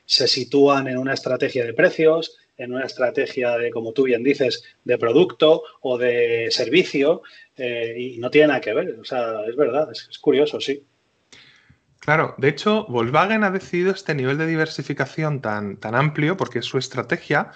se 0.06 0.28
sitúan 0.28 0.88
en 0.88 0.98
una 0.98 1.14
estrategia 1.14 1.66
de 1.66 1.74
precios, 1.74 2.38
en 2.60 2.74
una 2.74 2.86
estrategia 2.86 3.58
de, 3.58 3.72
como 3.72 3.94
tú 3.94 4.04
bien 4.04 4.22
dices, 4.22 4.64
de 4.84 4.98
producto 4.98 5.64
o 5.82 5.98
de 5.98 6.50
servicio, 6.52 7.24
eh, 7.58 7.96
y 7.98 8.18
no 8.20 8.30
tiene 8.30 8.50
nada 8.50 8.62
que 8.62 8.74
ver. 8.74 8.98
O 9.02 9.06
sea, 9.06 9.46
es 9.48 9.56
verdad, 9.56 9.90
es, 9.92 10.20
curioso, 10.20 10.60
sí. 10.60 10.84
Claro, 12.00 12.36
de 12.38 12.50
hecho, 12.50 12.86
Volkswagen 12.88 13.44
ha 13.44 13.52
decidido 13.52 13.92
este 13.92 14.14
nivel 14.14 14.38
de 14.38 14.46
diversificación 14.46 15.42
tan, 15.42 15.78
tan 15.78 15.96
amplio 15.96 16.38
porque 16.38 16.60
es 16.60 16.66
su 16.66 16.78
estrategia, 16.78 17.52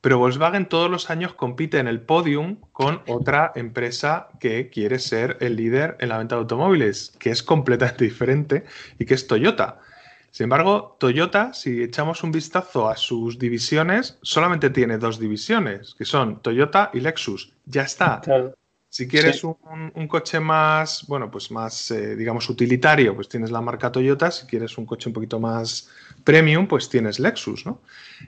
pero 0.00 0.18
Volkswagen 0.18 0.68
todos 0.68 0.90
los 0.90 1.10
años 1.10 1.34
compite 1.34 1.78
en 1.78 1.88
el 1.88 2.00
podium 2.00 2.56
con 2.72 3.02
otra 3.06 3.52
empresa 3.54 4.28
que 4.40 4.70
quiere 4.70 4.98
ser 4.98 5.36
el 5.40 5.56
líder 5.56 5.96
en 6.00 6.10
la 6.10 6.18
venta 6.18 6.36
de 6.36 6.42
automóviles, 6.42 7.12
que 7.18 7.30
es 7.30 7.42
completamente 7.42 8.04
diferente 8.10 8.64
y 8.98 9.06
que 9.06 9.14
es 9.14 9.26
Toyota. 9.26 9.80
Sin 10.30 10.44
embargo, 10.44 10.96
Toyota, 11.00 11.52
si 11.52 11.82
echamos 11.82 12.22
un 12.22 12.30
vistazo 12.32 12.88
a 12.88 12.96
sus 12.96 13.38
divisiones, 13.38 14.18
solamente 14.22 14.70
tiene 14.70 14.98
dos 14.98 15.18
divisiones, 15.18 15.94
que 15.96 16.04
son 16.04 16.40
Toyota 16.40 16.90
y 16.94 17.00
Lexus. 17.00 17.52
Ya 17.66 17.82
está. 17.82 18.20
Claro. 18.20 18.54
Si 18.90 19.06
quieres 19.06 19.40
Sí. 19.40 19.46
un, 19.46 19.92
un 19.94 20.08
coche 20.08 20.40
más, 20.40 21.04
bueno, 21.08 21.30
pues 21.30 21.50
más, 21.50 21.90
eh, 21.90 22.16
digamos, 22.16 22.48
utilitario, 22.48 23.14
pues 23.14 23.28
tienes 23.28 23.50
la 23.50 23.60
marca 23.60 23.92
Toyota. 23.92 24.30
Si 24.30 24.46
quieres 24.46 24.78
un 24.78 24.86
coche 24.86 25.08
un 25.10 25.12
poquito 25.12 25.38
más 25.38 25.90
premium, 26.24 26.66
pues 26.66 26.88
tienes 26.88 27.18
Lexus, 27.18 27.66
¿no? 27.66 27.80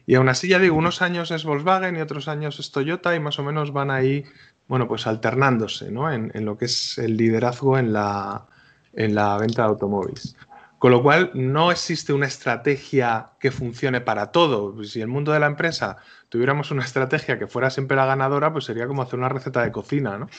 Y 0.07 0.16
aún 0.16 0.28
así, 0.28 0.49
ya 0.49 0.59
digo, 0.59 0.76
unos 0.76 1.00
años 1.02 1.30
es 1.30 1.45
Volkswagen 1.45 1.97
y 1.97 2.00
otros 2.00 2.28
años 2.28 2.59
es 2.61 2.71
Toyota 2.73 3.14
y 3.16 3.21
más 3.21 3.38
o 3.38 3.42
menos 3.42 3.73
van 3.73 3.90
ahí, 3.90 4.25
bueno, 4.69 4.87
pues 4.87 5.07
alternándose, 5.07 5.90
¿no? 5.90 6.12
En, 6.12 6.30
en 6.35 6.45
lo 6.45 6.59
que 6.59 6.66
es 6.66 6.99
el 6.99 7.16
liderazgo 7.16 7.78
en 7.78 7.92
la, 7.95 8.47
en 8.92 9.14
la 9.14 9.38
venta 9.38 9.62
de 9.62 9.69
automóviles. 9.69 10.37
Con 10.81 10.93
lo 10.93 11.03
cual, 11.03 11.31
no 11.35 11.71
existe 11.71 12.15
una 12.15 12.27
estrategia 12.27 13.33
que 13.39 13.51
funcione 13.51 14.01
para 14.01 14.33
todo. 14.33 14.83
Si 14.83 15.03
el 15.03 15.09
mundo 15.09 15.31
de 15.31 15.39
la 15.39 15.45
empresa 15.47 15.99
tuviéramos 16.31 16.71
una 16.71 16.83
estrategia 16.83 17.39
que 17.39 17.47
fuera 17.47 17.69
siempre 17.69 17.99
la 17.99 18.07
ganadora, 18.07 18.51
pues 18.51 18.65
sería 18.65 18.87
como 18.87 19.03
hacer 19.03 19.19
una 19.19 19.29
receta 19.29 19.63
de 19.63 19.73
cocina, 19.73 20.17
¿no? 20.17 20.31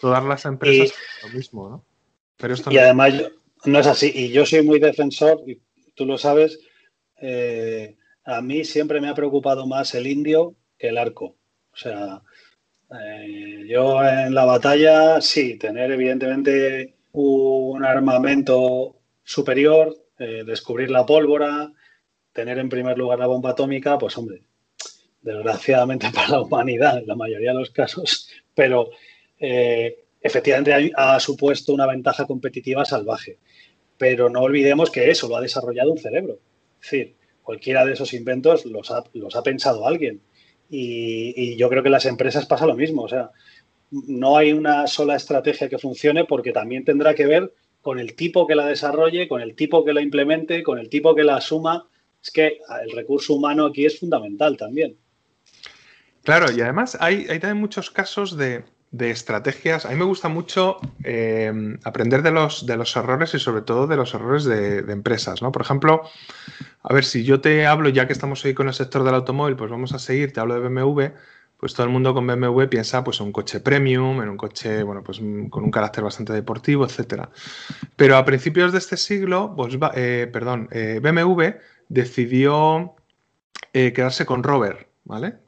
Todas 0.00 0.24
las 0.24 0.46
empresas 0.46 0.92
Y- 1.22 1.26
lo 1.28 1.32
mismo, 1.32 1.68
¿no? 1.68 1.84
Pero 2.36 2.54
esto 2.54 2.72
Y 2.72 2.74
no- 2.74 2.80
además 2.80 3.12
yo- 3.14 3.28
no 3.66 3.78
es 3.78 3.86
así. 3.86 4.10
Y 4.12 4.30
yo 4.32 4.44
soy 4.44 4.62
muy 4.62 4.80
defensor, 4.80 5.40
y 5.46 5.60
tú 5.94 6.06
lo 6.06 6.18
sabes, 6.18 6.58
eh, 7.20 7.96
a 8.24 8.40
mí 8.42 8.64
siempre 8.64 9.00
me 9.00 9.08
ha 9.08 9.14
preocupado 9.14 9.64
más 9.64 9.94
el 9.94 10.08
indio 10.08 10.56
que 10.76 10.88
el 10.88 10.98
arco. 10.98 11.36
O 11.72 11.76
sea, 11.76 12.20
eh, 13.00 13.64
yo 13.68 14.02
en 14.02 14.34
la 14.34 14.44
batalla, 14.44 15.20
sí, 15.20 15.56
tener 15.56 15.92
evidentemente 15.92 16.96
un 17.12 17.84
armamento 17.84 18.96
superior, 19.24 19.96
eh, 20.18 20.44
descubrir 20.46 20.90
la 20.90 21.04
pólvora, 21.04 21.72
tener 22.32 22.58
en 22.58 22.68
primer 22.68 22.98
lugar 22.98 23.18
la 23.18 23.26
bomba 23.26 23.50
atómica, 23.50 23.98
pues 23.98 24.16
hombre, 24.18 24.42
desgraciadamente 25.22 26.10
para 26.14 26.28
la 26.28 26.40
humanidad 26.42 26.98
en 26.98 27.06
la 27.06 27.16
mayoría 27.16 27.52
de 27.52 27.58
los 27.58 27.70
casos, 27.70 28.28
pero 28.54 28.90
eh, 29.38 30.04
efectivamente 30.20 30.92
ha, 30.96 31.20
supuesto 31.20 31.72
una 31.72 31.86
ventaja 31.86 32.26
competitiva 32.26 32.84
salvaje. 32.84 33.38
Pero 33.96 34.28
no 34.28 34.40
olvidemos 34.40 34.90
que 34.90 35.10
eso 35.10 35.28
lo 35.28 35.36
ha 35.36 35.40
desarrollado 35.40 35.92
un 35.92 35.98
cerebro. 35.98 36.38
Es 36.82 36.90
decir, 36.90 37.14
cualquiera 37.42 37.84
de 37.84 37.92
esos 37.92 38.12
inventos 38.12 38.64
los 38.66 38.90
ha, 38.90 39.04
los 39.12 39.36
ha 39.36 39.42
pensado 39.42 39.86
alguien. 39.86 40.20
Y, 40.70 41.56
yo 41.56 41.68
creo 41.68 41.82
que 41.82 41.90
las 41.90 42.06
empresas 42.06 42.46
pasa 42.46 42.66
lo 42.66 42.74
mismo. 42.74 43.02
O 43.02 43.08
sea, 43.08 43.30
no 43.90 44.36
hay 44.36 44.52
una 44.52 44.86
sola 44.86 45.14
estrategia 45.14 45.68
que 45.68 45.78
funcione 45.78 46.24
porque 46.24 46.52
también 46.52 46.84
tendrá 46.84 47.14
que 47.14 47.26
ver 47.26 47.52
con 47.84 48.00
el 48.00 48.14
tipo 48.14 48.46
que 48.46 48.54
la 48.54 48.66
desarrolle, 48.66 49.28
con 49.28 49.42
el 49.42 49.54
tipo 49.54 49.84
que 49.84 49.92
la 49.92 50.00
implemente, 50.00 50.62
con 50.62 50.78
el 50.78 50.88
tipo 50.88 51.14
que 51.14 51.22
la 51.22 51.36
asuma. 51.36 51.86
Es 52.20 52.30
que 52.30 52.58
el 52.82 52.90
recurso 52.96 53.34
humano 53.34 53.66
aquí 53.66 53.84
es 53.84 54.00
fundamental 54.00 54.56
también. 54.56 54.96
Claro, 56.22 56.50
y 56.50 56.62
además 56.62 56.96
hay, 56.98 57.26
también 57.26 57.58
muchos 57.58 57.90
casos 57.90 58.38
de, 58.38 58.64
de 58.90 59.10
estrategias. 59.10 59.84
A 59.84 59.90
mí 59.90 59.96
me 59.96 60.06
gusta 60.06 60.30
mucho 60.30 60.78
eh, 61.04 61.52
aprender 61.84 62.22
de 62.22 62.30
los, 62.30 62.64
de 62.64 62.78
los 62.78 62.96
errores 62.96 63.34
y 63.34 63.38
sobre 63.38 63.60
todo 63.60 63.86
de 63.86 63.96
los 63.96 64.14
errores 64.14 64.44
de, 64.44 64.78
empresas. 64.90 65.42
¿no? 65.42 65.52
Por 65.52 65.60
ejemplo, 65.60 66.04
a 66.82 66.94
ver, 66.94 67.04
si 67.04 67.22
yo 67.22 67.42
te 67.42 67.66
hablo, 67.66 67.90
ya 67.90 68.06
que 68.06 68.14
estamos 68.14 68.42
hoy 68.46 68.54
con 68.54 68.66
el 68.66 68.72
sector 68.72 69.04
del 69.04 69.14
automóvil, 69.14 69.56
pues 69.56 69.70
vamos 69.70 69.92
a 69.92 69.98
seguir, 69.98 70.32
te 70.32 70.40
hablo 70.40 70.54
de 70.54 70.66
BMW, 70.66 71.02
pues 71.64 71.72
todo 71.72 71.86
el 71.86 71.92
mundo 71.94 72.12
con 72.12 72.26
BMW 72.26 72.64
piensa 72.64 73.02
pues, 73.02 73.20
en 73.20 73.28
un 73.28 73.32
coche 73.32 73.58
premium, 73.58 74.20
en 74.20 74.28
un 74.28 74.36
coche 74.36 74.82
bueno, 74.82 75.02
pues, 75.02 75.18
con 75.48 75.64
un 75.64 75.70
carácter 75.70 76.04
bastante 76.04 76.34
deportivo, 76.34 76.84
etc. 76.84 77.30
Pero 77.96 78.18
a 78.18 78.24
principios 78.26 78.70
de 78.70 78.76
este 78.76 78.98
siglo, 78.98 79.54
pues, 79.56 79.74
eh, 79.94 80.28
perdón, 80.30 80.68
eh, 80.72 81.00
BMW 81.02 81.56
decidió 81.88 82.96
quedarse 83.72 84.26
con 84.26 84.42
Rover, 84.42 84.90
¿vale? 85.04 85.38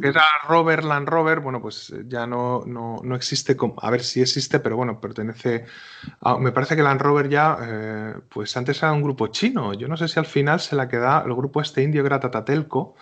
Que 0.00 0.08
era 0.08 0.22
Rover 0.48 0.84
Land 0.84 1.08
Rover, 1.08 1.40
bueno, 1.40 1.60
pues 1.60 1.90
eh, 1.90 2.04
ya 2.06 2.26
no, 2.26 2.64
no, 2.66 3.14
existe, 3.14 3.56
a 3.78 3.90
ver 3.90 4.02
si 4.02 4.20
existe, 4.20 4.60
pero 4.60 4.76
bueno, 4.76 5.00
pertenece 5.00 5.64
me 6.38 6.52
parece 6.52 6.76
que 6.76 6.82
Land 6.82 7.00
Rover 7.00 7.28
ya, 7.28 7.58
eh, 7.62 8.14
pues 8.28 8.56
antes 8.56 8.82
era 8.82 8.92
un 8.92 9.02
grupo 9.02 9.28
chino, 9.28 9.74
yo 9.74 9.88
no 9.88 9.96
sé 9.96 10.08
si 10.08 10.18
al 10.18 10.26
final 10.26 10.60
se 10.60 10.76
la 10.76 10.88
queda 10.88 11.22
el 11.26 11.34
grupo 11.34 11.60
este 11.60 11.82
indio 11.82 12.04
Gratatelco, 12.04 12.94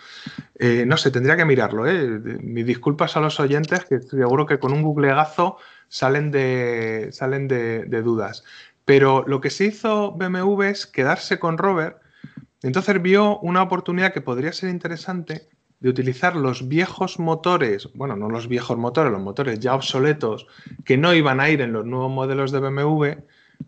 eh, 0.55 0.85
no 0.85 0.97
sé, 0.97 1.11
tendría 1.11 1.37
que 1.37 1.45
mirarlo, 1.45 1.87
¿eh? 1.87 2.19
Mis 2.41 2.65
disculpas 2.65 3.15
a 3.17 3.21
los 3.21 3.39
oyentes, 3.39 3.85
que 3.85 4.01
seguro 4.01 4.45
que 4.45 4.59
con 4.59 4.73
un 4.73 4.81
googleazo 4.81 5.57
salen 5.87 6.31
de, 6.31 7.09
salen 7.11 7.47
de 7.47 8.01
dudas. 8.01 8.43
Pero 8.85 9.23
lo 9.27 9.39
que 9.41 9.49
se 9.49 9.65
hizo 9.65 10.11
BMW 10.13 10.63
es 10.63 10.87
quedarse 10.87 11.39
con 11.39 11.57
Rover, 11.57 11.97
entonces 12.61 13.01
vio 13.01 13.39
una 13.39 13.61
oportunidad 13.61 14.13
que 14.13 14.21
podría 14.21 14.51
ser 14.51 14.69
interesante 14.69 15.47
de 15.79 15.89
utilizar 15.89 16.35
los 16.35 16.67
viejos 16.67 17.19
motores, 17.19 17.89
bueno, 17.93 18.15
no 18.15 18.29
los 18.29 18.47
viejos 18.47 18.77
motores, 18.77 19.11
los 19.11 19.21
motores 19.21 19.59
ya 19.59 19.75
obsoletos 19.75 20.47
que 20.83 20.97
no 20.97 21.13
iban 21.13 21.39
a 21.39 21.49
ir 21.49 21.61
en 21.61 21.71
los 21.71 21.85
nuevos 21.85 22.11
modelos 22.11 22.51
de 22.51 22.59
BMW, 22.59 23.05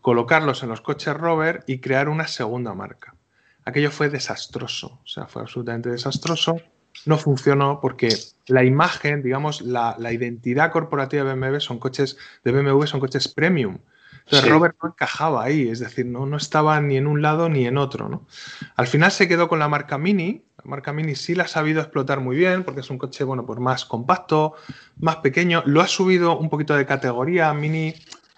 colocarlos 0.01 0.63
en 0.63 0.69
los 0.69 0.81
coches 0.81 1.15
Rover 1.15 1.63
y 1.67 1.79
crear 1.79 2.09
una 2.09 2.27
segunda 2.27 2.73
marca. 2.73 3.15
Aquello 3.63 3.91
fue 3.91 4.09
desastroso, 4.09 4.99
o 5.03 5.07
sea, 5.07 5.27
fue 5.27 5.41
absolutamente 5.41 5.89
desastroso. 5.89 6.57
No 7.05 7.17
funcionó 7.17 7.79
porque 7.79 8.09
la 8.47 8.63
imagen, 8.63 9.23
digamos, 9.23 9.61
la, 9.61 9.95
identidad 10.11 10.71
corporativa 10.71 11.23
de 11.23 11.33
BMW 11.33 11.59
son 11.59 11.79
coches 11.79 12.17
de 12.43 12.51
BMW 12.51 12.83
son 12.85 12.99
coches 12.99 13.27
premium. 13.29 13.77
Entonces 14.25 14.49
Rover 14.49 14.75
no 14.81 14.89
encajaba 14.89 15.43
ahí, 15.43 15.69
es 15.69 15.79
decir, 15.79 16.05
no, 16.05 16.25
no 16.25 16.37
estaba 16.37 16.79
ni 16.79 16.97
en 16.97 17.07
un 17.07 17.21
lado 17.21 17.49
ni 17.49 17.65
en 17.65 17.77
otro. 17.77 18.07
¿no? 18.07 18.27
Al 18.75 18.87
final 18.87 19.11
se 19.11 19.27
quedó 19.27 19.47
con 19.47 19.59
la 19.59 19.67
marca 19.67 19.97
Mini, 19.97 20.43
la 20.63 20.69
marca 20.69 20.93
Mini 20.93 21.15
sí 21.15 21.35
la 21.35 21.43
ha 21.43 21.47
sabido 21.47 21.81
explotar 21.81 22.19
muy 22.19 22.35
bien 22.35 22.63
porque 22.63 22.81
es 22.81 22.89
un 22.89 22.97
coche, 22.97 23.23
bueno, 23.23 23.45
pues 23.45 23.59
más 23.59 23.85
compacto, 23.85 24.53
más 24.97 25.17
pequeño. 25.17 25.63
Lo 25.65 25.81
ha 25.81 25.87
subido 25.87 26.37
un 26.37 26.49
poquito 26.49 26.75
de 26.75 26.85
categoría. 26.85 27.53
Mini, 27.53 27.93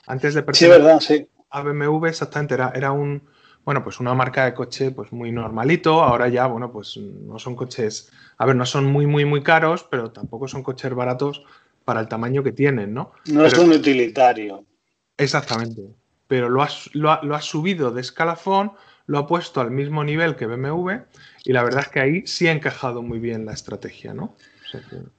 antes 0.08 0.34
de 0.34 0.46
sí, 0.54 0.68
verdad, 0.68 1.00
sí. 1.00 1.28
a 1.50 1.62
BMW, 1.62 2.08
exactamente, 2.08 2.54
era, 2.54 2.72
era 2.76 2.92
un, 2.92 3.24
bueno, 3.66 3.84
pues 3.84 4.00
una 4.00 4.14
marca 4.14 4.46
de 4.46 4.54
coche 4.54 4.92
pues 4.92 5.12
muy 5.12 5.32
normalito. 5.32 6.02
Ahora 6.02 6.30
ya, 6.30 6.48
bueno, 6.48 6.72
pues 6.72 6.98
no 6.98 7.40
son 7.40 7.56
coches, 7.56 8.12
a 8.38 8.46
ver, 8.46 8.56
no 8.56 8.66
son 8.66 8.86
muy, 8.86 9.06
muy, 9.06 9.26
muy 9.26 9.44
caros, 9.44 9.86
pero 9.90 10.12
tampoco 10.12 10.48
son 10.48 10.64
coches 10.64 10.94
baratos 10.94 11.44
para 11.84 12.00
el 12.00 12.08
tamaño 12.08 12.44
que 12.44 12.54
tienen, 12.54 12.94
¿no? 12.94 13.12
No 13.26 13.46
es 13.46 13.58
un 13.58 13.72
utilitario. 13.72 14.64
Exactamente. 15.18 15.82
Pero 16.28 16.50
lo 16.50 16.64
ha, 16.64 16.70
lo, 16.94 17.22
lo 17.22 17.36
ha 17.36 17.42
subido 17.42 17.92
de 17.92 18.02
escalafón, 18.02 18.72
lo 19.06 19.20
ha 19.20 19.28
puesto 19.28 19.62
al 19.62 19.72
mismo 19.72 20.04
nivel 20.04 20.36
que 20.36 20.46
BMW 20.46 20.92
y 21.44 21.54
la 21.54 21.64
verdad 21.64 21.82
es 21.82 21.90
que 21.90 22.00
ahí 22.00 22.28
sí 22.28 22.48
ha 22.48 22.52
encajado 22.52 23.02
muy 23.02 23.20
bien 23.20 23.46
la 23.46 23.54
estrategia, 23.54 24.14
¿no? 24.14 24.36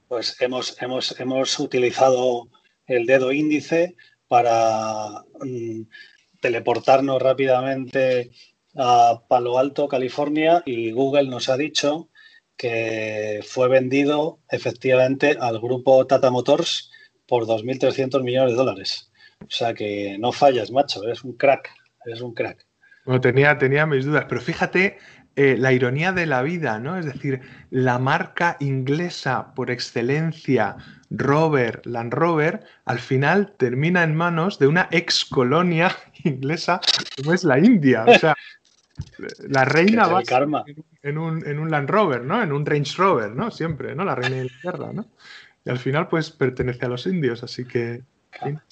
Pues 0.07 0.41
hemos, 0.41 0.81
hemos, 0.81 1.19
hemos 1.19 1.59
utilizado 1.59 2.49
el 2.87 3.05
dedo 3.05 3.31
índice 3.31 3.95
para 4.27 5.23
mm, 5.39 5.81
teleportarnos 6.41 7.21
rápidamente 7.21 8.31
a 8.75 9.21
Palo 9.27 9.57
Alto, 9.57 9.87
California, 9.87 10.61
y 10.65 10.91
Google 10.91 11.29
nos 11.29 11.49
ha 11.49 11.57
dicho 11.57 12.09
que 12.57 13.41
fue 13.47 13.67
vendido 13.67 14.39
efectivamente 14.49 15.37
al 15.39 15.59
grupo 15.59 16.05
Tata 16.07 16.31
Motors 16.31 16.91
por 17.27 17.45
2.300 17.45 18.23
millones 18.23 18.51
de 18.51 18.57
dólares. 18.57 19.11
O 19.41 19.49
sea 19.49 19.73
que 19.73 20.17
no 20.19 20.31
fallas, 20.31 20.71
macho, 20.71 21.03
eres 21.03 21.23
un 21.23 21.33
crack, 21.33 21.69
eres 22.05 22.21
un 22.21 22.33
crack. 22.33 22.64
Bueno, 23.05 23.21
tenía, 23.21 23.57
tenía 23.57 23.85
mis 23.85 24.05
dudas, 24.05 24.25
pero 24.27 24.41
fíjate 24.41 24.97
eh, 25.35 25.57
la 25.57 25.73
ironía 25.73 26.11
de 26.13 26.25
la 26.25 26.41
vida, 26.41 26.79
¿no? 26.79 26.97
Es 26.97 27.05
decir, 27.05 27.41
la 27.69 27.99
marca 27.99 28.55
inglesa 28.61 29.53
por 29.53 29.69
excelencia, 29.69 30.77
Rover, 31.09 31.81
Land 31.85 32.13
Rover, 32.13 32.63
al 32.85 32.99
final 32.99 33.53
termina 33.57 34.03
en 34.03 34.15
manos 34.15 34.59
de 34.59 34.67
una 34.67 34.87
ex 34.91 35.25
colonia 35.25 35.95
inglesa 36.23 36.79
como 37.17 37.33
es 37.33 37.43
la 37.43 37.59
India. 37.59 38.05
O 38.07 38.17
sea, 38.17 38.33
la 39.49 39.65
reina 39.65 40.07
va 40.07 40.23
en 41.03 41.17
un, 41.17 41.45
en 41.45 41.59
un 41.59 41.69
Land 41.69 41.89
Rover, 41.89 42.23
¿no? 42.23 42.41
En 42.41 42.53
un 42.53 42.65
Range 42.65 42.93
Rover, 42.97 43.31
¿no? 43.31 43.51
Siempre, 43.51 43.93
¿no? 43.93 44.05
La 44.05 44.15
reina 44.15 44.37
de 44.37 44.43
Inglaterra, 44.45 44.93
¿no? 44.93 45.05
Y 45.65 45.69
al 45.69 45.79
final, 45.79 46.07
pues 46.07 46.31
pertenece 46.31 46.85
a 46.85 46.89
los 46.89 47.05
indios, 47.07 47.43
así 47.43 47.65
que 47.65 48.03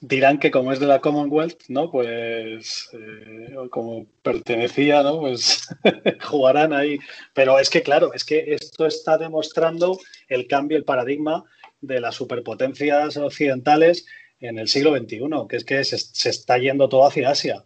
Dirán 0.01 0.39
que 0.39 0.51
como 0.51 0.71
es 0.73 0.79
de 0.79 0.87
la 0.87 0.99
Commonwealth, 0.99 1.63
¿no? 1.67 1.89
Pues 1.91 2.89
eh, 2.93 3.55
como 3.69 4.05
pertenecía, 4.21 5.03
¿no? 5.03 5.21
Pues 5.21 5.67
jugarán 6.21 6.73
ahí. 6.73 6.99
Pero 7.33 7.59
es 7.59 7.69
que, 7.69 7.81
claro, 7.81 8.13
es 8.13 8.23
que 8.25 8.53
esto 8.53 8.85
está 8.85 9.17
demostrando 9.17 9.99
el 10.27 10.47
cambio, 10.47 10.77
el 10.77 10.83
paradigma 10.83 11.43
de 11.81 11.99
las 12.01 12.15
superpotencias 12.15 13.17
occidentales 13.17 14.05
en 14.39 14.59
el 14.59 14.67
siglo 14.67 14.95
XXI, 14.95 15.19
que 15.49 15.55
es 15.55 15.65
que 15.65 15.83
se, 15.83 15.97
se 15.97 16.29
está 16.29 16.57
yendo 16.57 16.89
todo 16.89 17.05
hacia 17.05 17.29
Asia. 17.29 17.65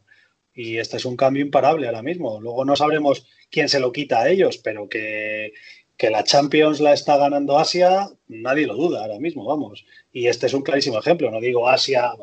Y 0.54 0.78
este 0.78 0.98
es 0.98 1.06
un 1.06 1.16
cambio 1.16 1.44
imparable 1.44 1.88
ahora 1.88 2.02
mismo. 2.02 2.42
Luego 2.42 2.66
no 2.66 2.76
sabremos 2.76 3.28
quién 3.52 3.70
se 3.70 3.80
lo 3.80 3.92
quita 3.92 4.22
a 4.22 4.30
ellos, 4.30 4.58
pero 4.58 4.90
que 4.90 5.54
que 5.98 6.10
la 6.12 6.24
Champions 6.24 6.80
la 6.80 6.94
está 6.94 7.18
ganando 7.18 7.58
Asia, 7.58 8.08
nadie 8.28 8.68
lo 8.68 8.76
duda 8.76 9.02
ahora 9.02 9.20
mismo, 9.20 9.46
vamos. 9.46 9.86
Y 10.14 10.28
este 10.28 10.46
es 10.46 10.54
un 10.54 10.62
clarísimo 10.62 11.00
ejemplo, 11.00 11.32
no 11.32 11.42
digo 11.42 11.68
Asia, 11.68 12.14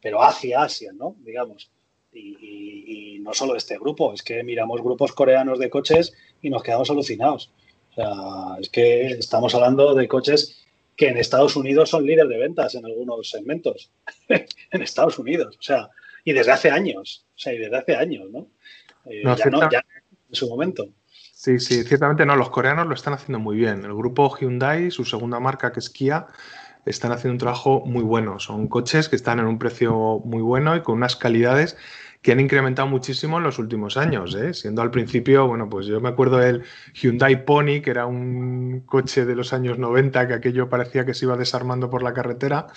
pero 0.00 0.22
hacia 0.22 0.62
Asia, 0.62 0.92
¿no? 0.94 1.16
Digamos. 1.20 1.70
Y, 2.12 3.18
no 3.20 3.32
solo 3.32 3.56
este 3.56 3.78
grupo, 3.78 4.12
es 4.12 4.22
que 4.22 4.44
miramos 4.44 4.82
grupos 4.82 5.12
coreanos 5.12 5.58
de 5.58 5.70
coches 5.70 6.12
y 6.42 6.50
nos 6.50 6.62
quedamos 6.62 6.90
alucinados. 6.90 7.50
O 7.92 7.94
sea, 7.94 8.60
es 8.60 8.68
que 8.68 9.06
estamos 9.06 9.54
hablando 9.54 9.94
de 9.94 10.06
coches 10.06 10.62
que 10.94 11.08
en 11.08 11.16
Estados 11.16 11.56
Unidos 11.56 11.88
son 11.88 12.04
líderes 12.04 12.28
de 12.28 12.36
ventas 12.36 12.74
en 12.74 12.84
algunos 12.84 13.30
segmentos. 13.30 13.90
en 14.28 14.82
Estados 14.82 15.18
Unidos, 15.18 15.56
o 15.58 15.62
sea, 15.62 15.88
y 16.22 16.34
desde 16.34 16.52
hace 16.52 16.70
años, 16.70 17.24
o 17.34 17.38
sea, 17.38 17.54
y 17.54 17.58
desde 17.58 17.78
hace 17.78 17.96
años, 17.96 18.30
¿no? 18.30 18.48
Eh, 19.06 19.22
ya 19.24 19.46
no, 19.46 19.70
ya 19.70 19.82
en 20.28 20.34
su 20.34 20.46
momento. 20.46 20.90
Sí, 21.44 21.58
sí, 21.60 21.84
ciertamente 21.84 22.24
no, 22.24 22.36
los 22.36 22.48
coreanos 22.48 22.86
lo 22.86 22.94
están 22.94 23.12
haciendo 23.12 23.38
muy 23.38 23.56
bien. 23.56 23.84
El 23.84 23.92
grupo 23.92 24.34
Hyundai, 24.34 24.90
su 24.90 25.04
segunda 25.04 25.40
marca 25.40 25.72
que 25.72 25.80
es 25.80 25.90
Kia, 25.90 26.26
están 26.86 27.12
haciendo 27.12 27.34
un 27.34 27.38
trabajo 27.38 27.82
muy 27.84 28.02
bueno. 28.02 28.40
Son 28.40 28.66
coches 28.66 29.10
que 29.10 29.16
están 29.16 29.40
en 29.40 29.44
un 29.44 29.58
precio 29.58 30.22
muy 30.24 30.40
bueno 30.40 30.74
y 30.74 30.80
con 30.80 30.94
unas 30.94 31.16
calidades 31.16 31.76
que 32.24 32.32
han 32.32 32.40
incrementado 32.40 32.88
muchísimo 32.88 33.36
en 33.36 33.44
los 33.44 33.58
últimos 33.58 33.98
años, 33.98 34.34
¿eh? 34.34 34.54
siendo 34.54 34.80
al 34.80 34.90
principio, 34.90 35.46
bueno, 35.46 35.68
pues 35.68 35.84
yo 35.84 36.00
me 36.00 36.08
acuerdo 36.08 36.38
del 36.38 36.62
Hyundai 36.94 37.44
Pony, 37.44 37.82
que 37.82 37.90
era 37.90 38.06
un 38.06 38.80
coche 38.86 39.26
de 39.26 39.36
los 39.36 39.52
años 39.52 39.78
90, 39.78 40.26
que 40.26 40.32
aquello 40.32 40.70
parecía 40.70 41.04
que 41.04 41.12
se 41.12 41.26
iba 41.26 41.36
desarmando 41.36 41.90
por 41.90 42.02
la 42.02 42.14
carretera, 42.14 42.68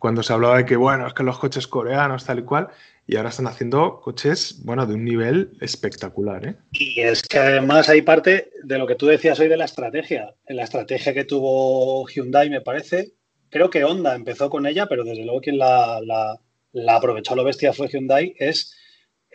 cuando 0.00 0.24
se 0.24 0.32
hablaba 0.32 0.56
de 0.56 0.64
que, 0.64 0.74
bueno, 0.74 1.06
es 1.06 1.14
que 1.14 1.22
los 1.22 1.38
coches 1.38 1.68
coreanos, 1.68 2.24
tal 2.24 2.40
y 2.40 2.42
cual, 2.42 2.70
y 3.06 3.14
ahora 3.14 3.28
están 3.28 3.46
haciendo 3.46 4.00
coches, 4.00 4.62
bueno, 4.64 4.84
de 4.84 4.94
un 4.94 5.04
nivel 5.04 5.52
espectacular. 5.60 6.44
¿eh? 6.44 6.56
Y 6.72 7.00
es 7.00 7.22
que 7.22 7.38
además 7.38 7.88
hay 7.88 8.02
parte 8.02 8.50
de 8.64 8.78
lo 8.78 8.88
que 8.88 8.96
tú 8.96 9.06
decías 9.06 9.38
hoy 9.38 9.46
de 9.46 9.56
la 9.56 9.66
estrategia. 9.66 10.34
En 10.44 10.56
la 10.56 10.64
estrategia 10.64 11.14
que 11.14 11.24
tuvo 11.24 12.04
Hyundai, 12.08 12.50
me 12.50 12.62
parece, 12.62 13.12
creo 13.48 13.70
que 13.70 13.84
Honda 13.84 14.16
empezó 14.16 14.50
con 14.50 14.66
ella, 14.66 14.86
pero 14.86 15.04
desde 15.04 15.24
luego 15.24 15.40
quien 15.40 15.58
la, 15.58 16.00
la, 16.02 16.96
aprovechó 16.96 17.34
a 17.34 17.36
lo 17.36 17.44
bestia 17.44 17.72
fue 17.72 17.86
Hyundai, 17.86 18.34
es, 18.40 18.74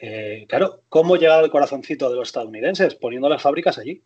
eh, 0.05 0.45
claro, 0.49 0.83
cómo 0.89 1.15
llegar 1.15 1.41
al 1.41 1.49
corazoncito 1.49 2.09
de 2.09 2.17
los 2.17 2.27
estadounidenses, 2.27 2.93
poniendo 2.95 3.29
las 3.29 3.41
fábricas 3.41 3.77
allí. 3.77 4.03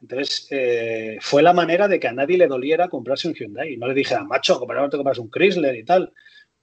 Entonces, 0.00 0.48
eh, 0.50 1.18
fue 1.20 1.42
la 1.42 1.52
manera 1.52 1.86
de 1.86 2.00
que 2.00 2.08
a 2.08 2.12
nadie 2.12 2.38
le 2.38 2.46
doliera 2.46 2.88
comprarse 2.88 3.28
un 3.28 3.34
Hyundai. 3.34 3.76
No 3.76 3.86
le 3.86 3.92
dije, 3.92 4.18
macho, 4.20 4.58
te 4.58 4.96
compras 4.96 5.18
un 5.18 5.30
Chrysler 5.30 5.76
y 5.76 5.84
tal 5.84 6.14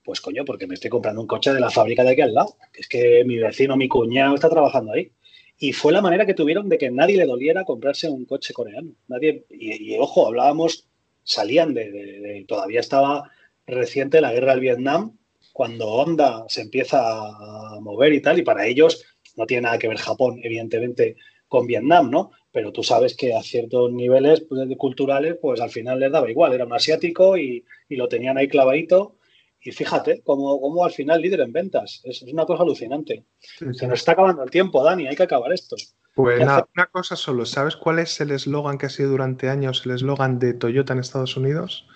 Pues 0.02 0.20
coño, 0.20 0.44
porque 0.44 0.66
me 0.66 0.74
estoy 0.74 0.90
comprando 0.90 1.20
un 1.20 1.28
coche 1.28 1.52
de 1.54 1.60
la 1.60 1.70
fábrica 1.70 2.02
de 2.02 2.10
aquí 2.10 2.22
al 2.22 2.34
lado. 2.34 2.56
Es 2.74 2.88
que 2.88 3.22
mi 3.24 3.38
vecino, 3.38 3.76
mi 3.76 3.86
cuñado 3.86 4.34
está 4.34 4.50
trabajando 4.50 4.94
ahí. 4.94 5.12
Y 5.58 5.72
fue 5.72 5.92
la 5.92 6.02
manera 6.02 6.26
que 6.26 6.34
tuvieron 6.34 6.68
de 6.68 6.76
que 6.76 6.90
nadie 6.90 7.16
le 7.16 7.26
doliera 7.26 7.64
comprarse 7.64 8.08
un 8.08 8.24
coche 8.24 8.52
coreano. 8.52 8.96
Nadie, 9.06 9.44
y, 9.48 9.96
ojo, 9.96 10.26
hablábamos, 10.26 10.88
salían 11.22 11.72
de, 11.72 12.44
todavía 12.48 12.80
estaba 12.80 13.30
reciente 13.64 14.20
la 14.20 14.32
guerra 14.32 14.52
del 14.52 14.60
Vietnam, 14.60 15.16
cuando 15.52 15.88
Honda 15.88 16.44
se 16.48 16.62
empieza 16.62 16.98
a 17.00 17.78
mover 17.80 18.12
y 18.12 18.22
tal, 18.22 18.38
y 18.38 18.42
para 18.42 18.66
ellos 18.66 19.04
no 19.36 19.46
tiene 19.46 19.62
nada 19.62 19.78
que 19.78 19.88
ver 19.88 19.98
Japón, 19.98 20.40
evidentemente, 20.42 21.16
con 21.48 21.66
Vietnam, 21.66 22.10
¿no? 22.10 22.32
Pero 22.50 22.72
tú 22.72 22.82
sabes 22.82 23.16
que 23.16 23.34
a 23.34 23.42
ciertos 23.42 23.92
niveles 23.92 24.42
pues, 24.42 24.60
culturales, 24.76 25.36
pues 25.40 25.60
al 25.60 25.70
final 25.70 26.00
les 26.00 26.12
daba 26.12 26.30
igual, 26.30 26.52
era 26.52 26.64
un 26.64 26.72
asiático 26.72 27.36
y, 27.36 27.64
y 27.88 27.96
lo 27.96 28.08
tenían 28.08 28.38
ahí 28.38 28.48
clavadito 28.48 29.16
y 29.64 29.70
fíjate 29.70 30.22
cómo, 30.24 30.84
al 30.84 30.90
final 30.90 31.22
líder 31.22 31.40
en 31.40 31.52
ventas. 31.52 32.00
Es, 32.04 32.22
una 32.22 32.44
cosa 32.44 32.64
alucinante. 32.64 33.24
Se 33.40 33.86
nos 33.86 34.00
está 34.00 34.12
acabando 34.12 34.42
el 34.42 34.50
tiempo, 34.50 34.82
Dani, 34.82 35.06
hay 35.06 35.14
que 35.14 35.22
acabar 35.22 35.52
esto. 35.52 35.76
Pues 36.14 36.40
nada, 36.40 36.68
una 36.74 36.86
cosa 36.86 37.16
solo. 37.16 37.46
¿Sabes 37.46 37.76
cuál 37.76 38.00
es 38.00 38.20
el 38.20 38.32
eslogan 38.32 38.76
que 38.76 38.86
ha 38.86 38.90
sido 38.90 39.10
durante 39.10 39.48
años 39.48 39.82
el 39.86 39.92
eslogan 39.92 40.38
de 40.38 40.54
Toyota 40.54 40.92
en 40.92 40.98
Estados 40.98 41.36
Unidos? 41.36 41.86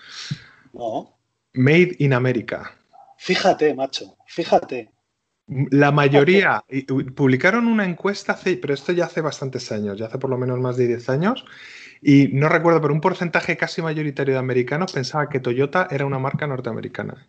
No. 0.72 1.18
Made 1.54 1.96
in 1.98 2.12
America. 2.12 2.75
Fíjate, 3.18 3.74
macho, 3.74 4.16
fíjate. 4.26 4.90
La 5.46 5.92
mayoría, 5.92 6.64
publicaron 7.14 7.68
una 7.68 7.84
encuesta, 7.84 8.32
hace, 8.32 8.56
pero 8.56 8.74
esto 8.74 8.92
ya 8.92 9.04
hace 9.04 9.20
bastantes 9.20 9.70
años, 9.70 9.96
ya 9.96 10.06
hace 10.06 10.18
por 10.18 10.28
lo 10.28 10.38
menos 10.38 10.58
más 10.58 10.76
de 10.76 10.88
10 10.88 11.08
años, 11.08 11.44
y 12.02 12.28
no 12.32 12.48
recuerdo, 12.48 12.80
pero 12.80 12.92
un 12.92 13.00
porcentaje 13.00 13.56
casi 13.56 13.80
mayoritario 13.80 14.34
de 14.34 14.40
americanos 14.40 14.92
pensaba 14.92 15.28
que 15.28 15.38
Toyota 15.38 15.86
era 15.90 16.04
una 16.04 16.18
marca 16.18 16.48
norteamericana. 16.48 17.28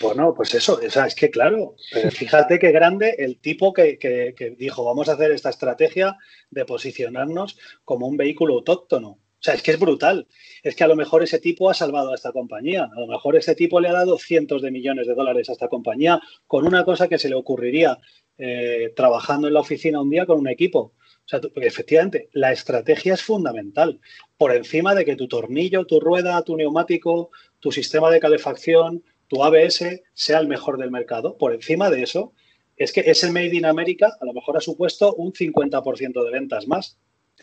Bueno, 0.00 0.34
pues 0.34 0.54
eso, 0.54 0.80
es 0.80 1.14
que 1.14 1.30
claro, 1.30 1.74
fíjate 2.12 2.58
qué 2.58 2.70
grande 2.70 3.16
el 3.18 3.38
tipo 3.38 3.72
que, 3.72 4.54
dijo, 4.56 4.84
vamos 4.84 5.08
a 5.08 5.14
hacer 5.14 5.32
esta 5.32 5.50
estrategia 5.50 6.16
de 6.50 6.64
posicionarnos 6.64 7.58
como 7.84 8.06
un 8.06 8.16
vehículo 8.16 8.54
autóctono. 8.54 9.18
O 9.42 9.44
sea, 9.44 9.54
es 9.54 9.62
que 9.62 9.72
es 9.72 9.78
brutal. 9.80 10.28
Es 10.62 10.76
que 10.76 10.84
a 10.84 10.86
lo 10.86 10.94
mejor 10.94 11.24
ese 11.24 11.40
tipo 11.40 11.68
ha 11.68 11.74
salvado 11.74 12.12
a 12.12 12.14
esta 12.14 12.30
compañía. 12.30 12.88
A 12.96 13.00
lo 13.00 13.08
mejor 13.08 13.34
ese 13.34 13.56
tipo 13.56 13.80
le 13.80 13.88
ha 13.88 13.92
dado 13.92 14.16
cientos 14.16 14.62
de 14.62 14.70
millones 14.70 15.08
de 15.08 15.16
dólares 15.16 15.48
a 15.48 15.52
esta 15.52 15.66
compañía 15.66 16.20
con 16.46 16.64
una 16.64 16.84
cosa 16.84 17.08
que 17.08 17.18
se 17.18 17.28
le 17.28 17.34
ocurriría 17.34 17.98
eh, 18.38 18.92
trabajando 18.94 19.48
en 19.48 19.54
la 19.54 19.60
oficina 19.60 20.00
un 20.00 20.10
día 20.10 20.26
con 20.26 20.38
un 20.38 20.48
equipo. 20.48 20.78
O 20.78 21.26
sea, 21.26 21.40
efectivamente, 21.56 22.28
la 22.30 22.52
estrategia 22.52 23.14
es 23.14 23.22
fundamental. 23.22 23.98
Por 24.38 24.54
encima 24.54 24.94
de 24.94 25.04
que 25.04 25.16
tu 25.16 25.26
tornillo, 25.26 25.86
tu 25.86 25.98
rueda, 25.98 26.40
tu 26.42 26.56
neumático, 26.56 27.32
tu 27.58 27.72
sistema 27.72 28.12
de 28.12 28.20
calefacción, 28.20 29.02
tu 29.26 29.42
ABS 29.42 30.02
sea 30.14 30.38
el 30.38 30.46
mejor 30.46 30.78
del 30.78 30.92
mercado. 30.92 31.36
Por 31.36 31.52
encima 31.52 31.90
de 31.90 32.04
eso, 32.04 32.32
es 32.76 32.92
que 32.92 33.00
ese 33.00 33.32
Made 33.32 33.56
in 33.56 33.66
America 33.66 34.16
a 34.20 34.24
lo 34.24 34.34
mejor 34.34 34.56
ha 34.56 34.60
supuesto 34.60 35.14
un 35.14 35.32
50% 35.32 36.24
de 36.24 36.30
ventas 36.30 36.68
más. 36.68 36.96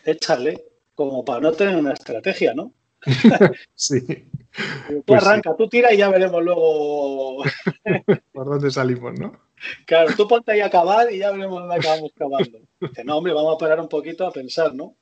Échale 0.06 0.64
como 0.94 1.24
para 1.24 1.40
no 1.40 1.52
tener 1.52 1.76
una 1.76 1.92
estrategia, 1.92 2.54
¿no? 2.54 2.72
sí. 3.74 4.00
Tú 4.88 5.02
pues 5.06 5.22
arranca, 5.22 5.54
tú 5.56 5.68
tira 5.68 5.92
y 5.92 5.98
ya 5.98 6.08
veremos 6.08 6.42
luego 6.42 7.42
por 8.32 8.46
dónde 8.46 8.70
salimos, 8.70 9.18
¿no? 9.18 9.32
Claro, 9.86 10.10
tú 10.16 10.26
ponte 10.26 10.52
ahí 10.52 10.60
a 10.60 10.66
acabar 10.66 11.12
y 11.12 11.18
ya 11.18 11.30
veremos 11.30 11.60
dónde 11.60 11.76
acabamos 11.76 12.12
cavando. 12.16 12.58
Dice, 12.80 13.04
no, 13.04 13.18
hombre, 13.18 13.32
vamos 13.32 13.54
a 13.54 13.58
parar 13.58 13.80
un 13.80 13.88
poquito 13.88 14.26
a 14.26 14.32
pensar, 14.32 14.74
¿no? 14.74 14.96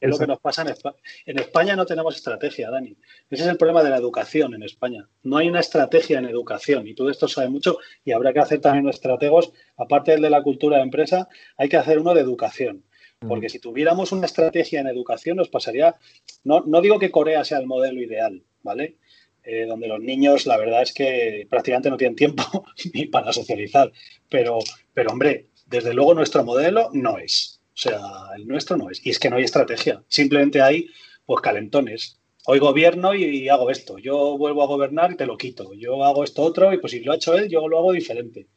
Es 0.00 0.08
lo 0.08 0.18
que 0.18 0.26
nos 0.26 0.40
pasa 0.40 0.62
en 0.62 0.68
España. 0.68 0.96
En 1.26 1.38
España 1.38 1.76
no 1.76 1.84
tenemos 1.84 2.16
estrategia, 2.16 2.70
Dani. 2.70 2.96
Ese 3.30 3.42
es 3.42 3.48
el 3.48 3.58
problema 3.58 3.82
de 3.82 3.90
la 3.90 3.98
educación 3.98 4.54
en 4.54 4.62
España. 4.62 5.08
No 5.22 5.36
hay 5.36 5.48
una 5.48 5.60
estrategia 5.60 6.18
en 6.18 6.24
educación 6.24 6.86
y 6.86 6.94
tú 6.94 7.04
de 7.04 7.12
esto 7.12 7.28
sabes 7.28 7.50
mucho 7.50 7.78
y 8.04 8.12
habrá 8.12 8.32
que 8.32 8.40
hacer 8.40 8.60
también 8.60 8.88
estrategos, 8.88 9.52
aparte 9.76 10.12
del 10.12 10.22
de 10.22 10.30
la 10.30 10.42
cultura 10.42 10.78
de 10.78 10.84
empresa, 10.84 11.28
hay 11.56 11.68
que 11.68 11.76
hacer 11.76 11.98
uno 11.98 12.14
de 12.14 12.22
educación. 12.22 12.84
Porque 13.20 13.48
si 13.48 13.58
tuviéramos 13.58 14.12
una 14.12 14.26
estrategia 14.26 14.80
en 14.80 14.86
educación 14.86 15.36
nos 15.36 15.48
pasaría, 15.48 15.96
no, 16.44 16.60
no 16.60 16.80
digo 16.80 16.98
que 16.98 17.10
Corea 17.10 17.44
sea 17.44 17.58
el 17.58 17.66
modelo 17.66 18.00
ideal, 18.00 18.42
¿vale? 18.62 18.96
Eh, 19.50 19.64
donde 19.66 19.88
los 19.88 20.00
niños, 20.00 20.46
la 20.46 20.58
verdad 20.58 20.82
es 20.82 20.92
que 20.92 21.46
prácticamente 21.48 21.88
no 21.88 21.96
tienen 21.96 22.16
tiempo 22.16 22.44
ni 22.92 23.06
para 23.06 23.32
socializar. 23.32 23.90
Pero, 24.28 24.58
pero, 24.92 25.10
hombre, 25.10 25.46
desde 25.66 25.94
luego 25.94 26.14
nuestro 26.14 26.44
modelo 26.44 26.90
no 26.92 27.16
es. 27.16 27.60
O 27.72 27.80
sea, 27.80 28.00
el 28.36 28.46
nuestro 28.46 28.76
no 28.76 28.90
es. 28.90 29.04
Y 29.06 29.10
es 29.10 29.18
que 29.18 29.30
no 29.30 29.36
hay 29.36 29.44
estrategia. 29.44 30.04
Simplemente 30.08 30.60
hay, 30.60 30.88
pues, 31.24 31.40
calentones. 31.40 32.20
Hoy 32.44 32.58
gobierno 32.58 33.14
y, 33.14 33.48
hago 33.48 33.70
esto. 33.70 33.98
Yo 33.98 34.36
vuelvo 34.36 34.62
a 34.62 34.66
gobernar 34.66 35.12
y 35.12 35.16
te 35.16 35.26
lo 35.26 35.36
quito. 35.36 35.72
Yo 35.72 36.04
hago 36.04 36.24
esto 36.24 36.42
otro 36.42 36.72
y 36.72 36.78
pues 36.78 36.92
si 36.92 37.00
lo 37.00 37.12
ha 37.12 37.16
hecho 37.16 37.34
él, 37.34 37.48
yo 37.48 37.68
lo 37.68 37.78
hago 37.78 37.92
diferente. 37.92 38.48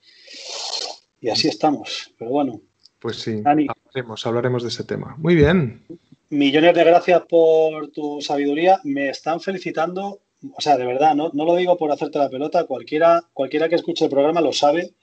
Y 1.20 1.30
así 1.30 1.48
estamos. 1.48 2.14
Pero 2.18 2.32
bueno. 2.32 2.62
Pues 3.02 3.18
sí, 3.18 3.42
hablaremos, 3.44 4.28
hablaremos 4.28 4.62
de 4.62 4.70
ese 4.70 4.84
tema. 4.84 5.16
Muy 5.18 5.34
bien. 5.34 5.82
Millones 6.30 6.76
de 6.76 6.84
gracias 6.84 7.24
por 7.28 7.90
tu 7.90 8.22
sabiduría. 8.22 8.80
Me 8.84 9.10
están 9.10 9.42
felicitando. 9.42 10.22
O 10.56 10.62
sea, 10.62 10.78
de 10.78 10.86
verdad, 10.86 11.16
no, 11.16 11.32
no 11.34 11.44
lo 11.44 11.56
digo 11.56 11.78
por 11.78 11.92
hacerte 11.92 12.20
la 12.20 12.30
pelota. 12.30 12.66
Cualquiera, 12.66 13.24
cualquiera 13.34 13.68
que 13.68 13.76
escuche 13.76 14.06
el 14.06 14.12
programa 14.12 14.40
lo 14.40 14.54
sabe, 14.54 14.94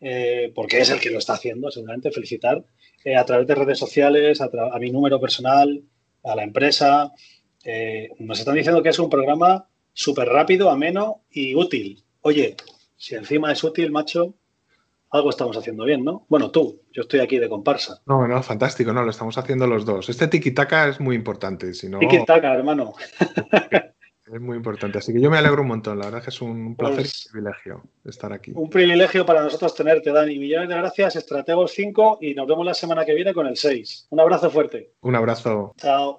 eh, 0.00 0.50
porque 0.52 0.80
es 0.80 0.90
el 0.90 0.98
que 0.98 1.10
lo 1.10 1.18
está 1.18 1.34
haciendo, 1.34 1.70
seguramente. 1.70 2.10
Felicitar 2.10 2.64
eh, 3.04 3.16
a 3.16 3.24
través 3.24 3.46
de 3.46 3.54
redes 3.54 3.78
sociales, 3.78 4.40
a, 4.40 4.50
mi 4.80 4.90
número 4.90 5.20
personal, 5.20 5.80
a 6.24 6.34
la 6.34 6.42
empresa. 6.42 7.12
Eh, 7.64 8.10
nos 8.18 8.40
están 8.40 8.56
diciendo 8.56 8.82
que 8.82 8.88
es 8.88 8.98
un 8.98 9.08
programa 9.08 9.68
súper 9.92 10.28
rápido, 10.28 10.70
ameno 10.70 11.22
y 11.30 11.54
útil. 11.54 12.02
Oye, 12.22 12.56
si 12.96 13.14
encima 13.14 13.52
es 13.52 13.62
útil, 13.62 13.92
macho, 13.92 14.34
algo 15.14 15.30
estamos 15.30 15.56
haciendo 15.56 15.84
bien, 15.84 16.04
¿no? 16.04 16.26
Bueno, 16.28 16.50
tú, 16.50 16.80
yo 16.92 17.02
estoy 17.02 17.20
aquí 17.20 17.38
de 17.38 17.48
comparsa. 17.48 18.02
No, 18.06 18.26
no, 18.26 18.42
fantástico, 18.42 18.92
no, 18.92 19.04
lo 19.04 19.10
estamos 19.10 19.38
haciendo 19.38 19.66
los 19.66 19.84
dos. 19.84 20.08
Este 20.08 20.26
tiki-taka 20.28 20.88
es 20.88 21.00
muy 21.00 21.14
importante, 21.14 21.72
si 21.72 21.88
no... 21.88 22.00
Tiki-taka, 22.00 22.52
hermano. 22.54 22.94
Es 24.26 24.40
muy 24.40 24.56
importante, 24.56 24.98
así 24.98 25.12
que 25.12 25.20
yo 25.20 25.30
me 25.30 25.36
alegro 25.36 25.60
un 25.60 25.68
montón, 25.68 25.98
la 25.98 26.06
verdad 26.06 26.20
es 26.20 26.24
que 26.24 26.30
es 26.30 26.40
un 26.40 26.74
placer 26.76 27.00
y 27.00 27.02
pues 27.02 27.26
un 27.26 27.32
privilegio 27.32 27.82
estar 28.06 28.32
aquí. 28.32 28.52
Un 28.54 28.70
privilegio 28.70 29.26
para 29.26 29.42
nosotros 29.42 29.74
tenerte, 29.74 30.10
Dani. 30.10 30.38
Millones 30.38 30.70
de 30.70 30.76
gracias, 30.76 31.16
Estrategos 31.16 31.72
5 31.72 32.18
y 32.22 32.34
nos 32.34 32.46
vemos 32.46 32.64
la 32.64 32.72
semana 32.72 33.04
que 33.04 33.14
viene 33.14 33.34
con 33.34 33.46
el 33.46 33.56
6. 33.56 34.06
Un 34.10 34.20
abrazo 34.20 34.50
fuerte. 34.50 34.92
Un 35.02 35.14
abrazo. 35.14 35.74
Chao. 35.76 36.16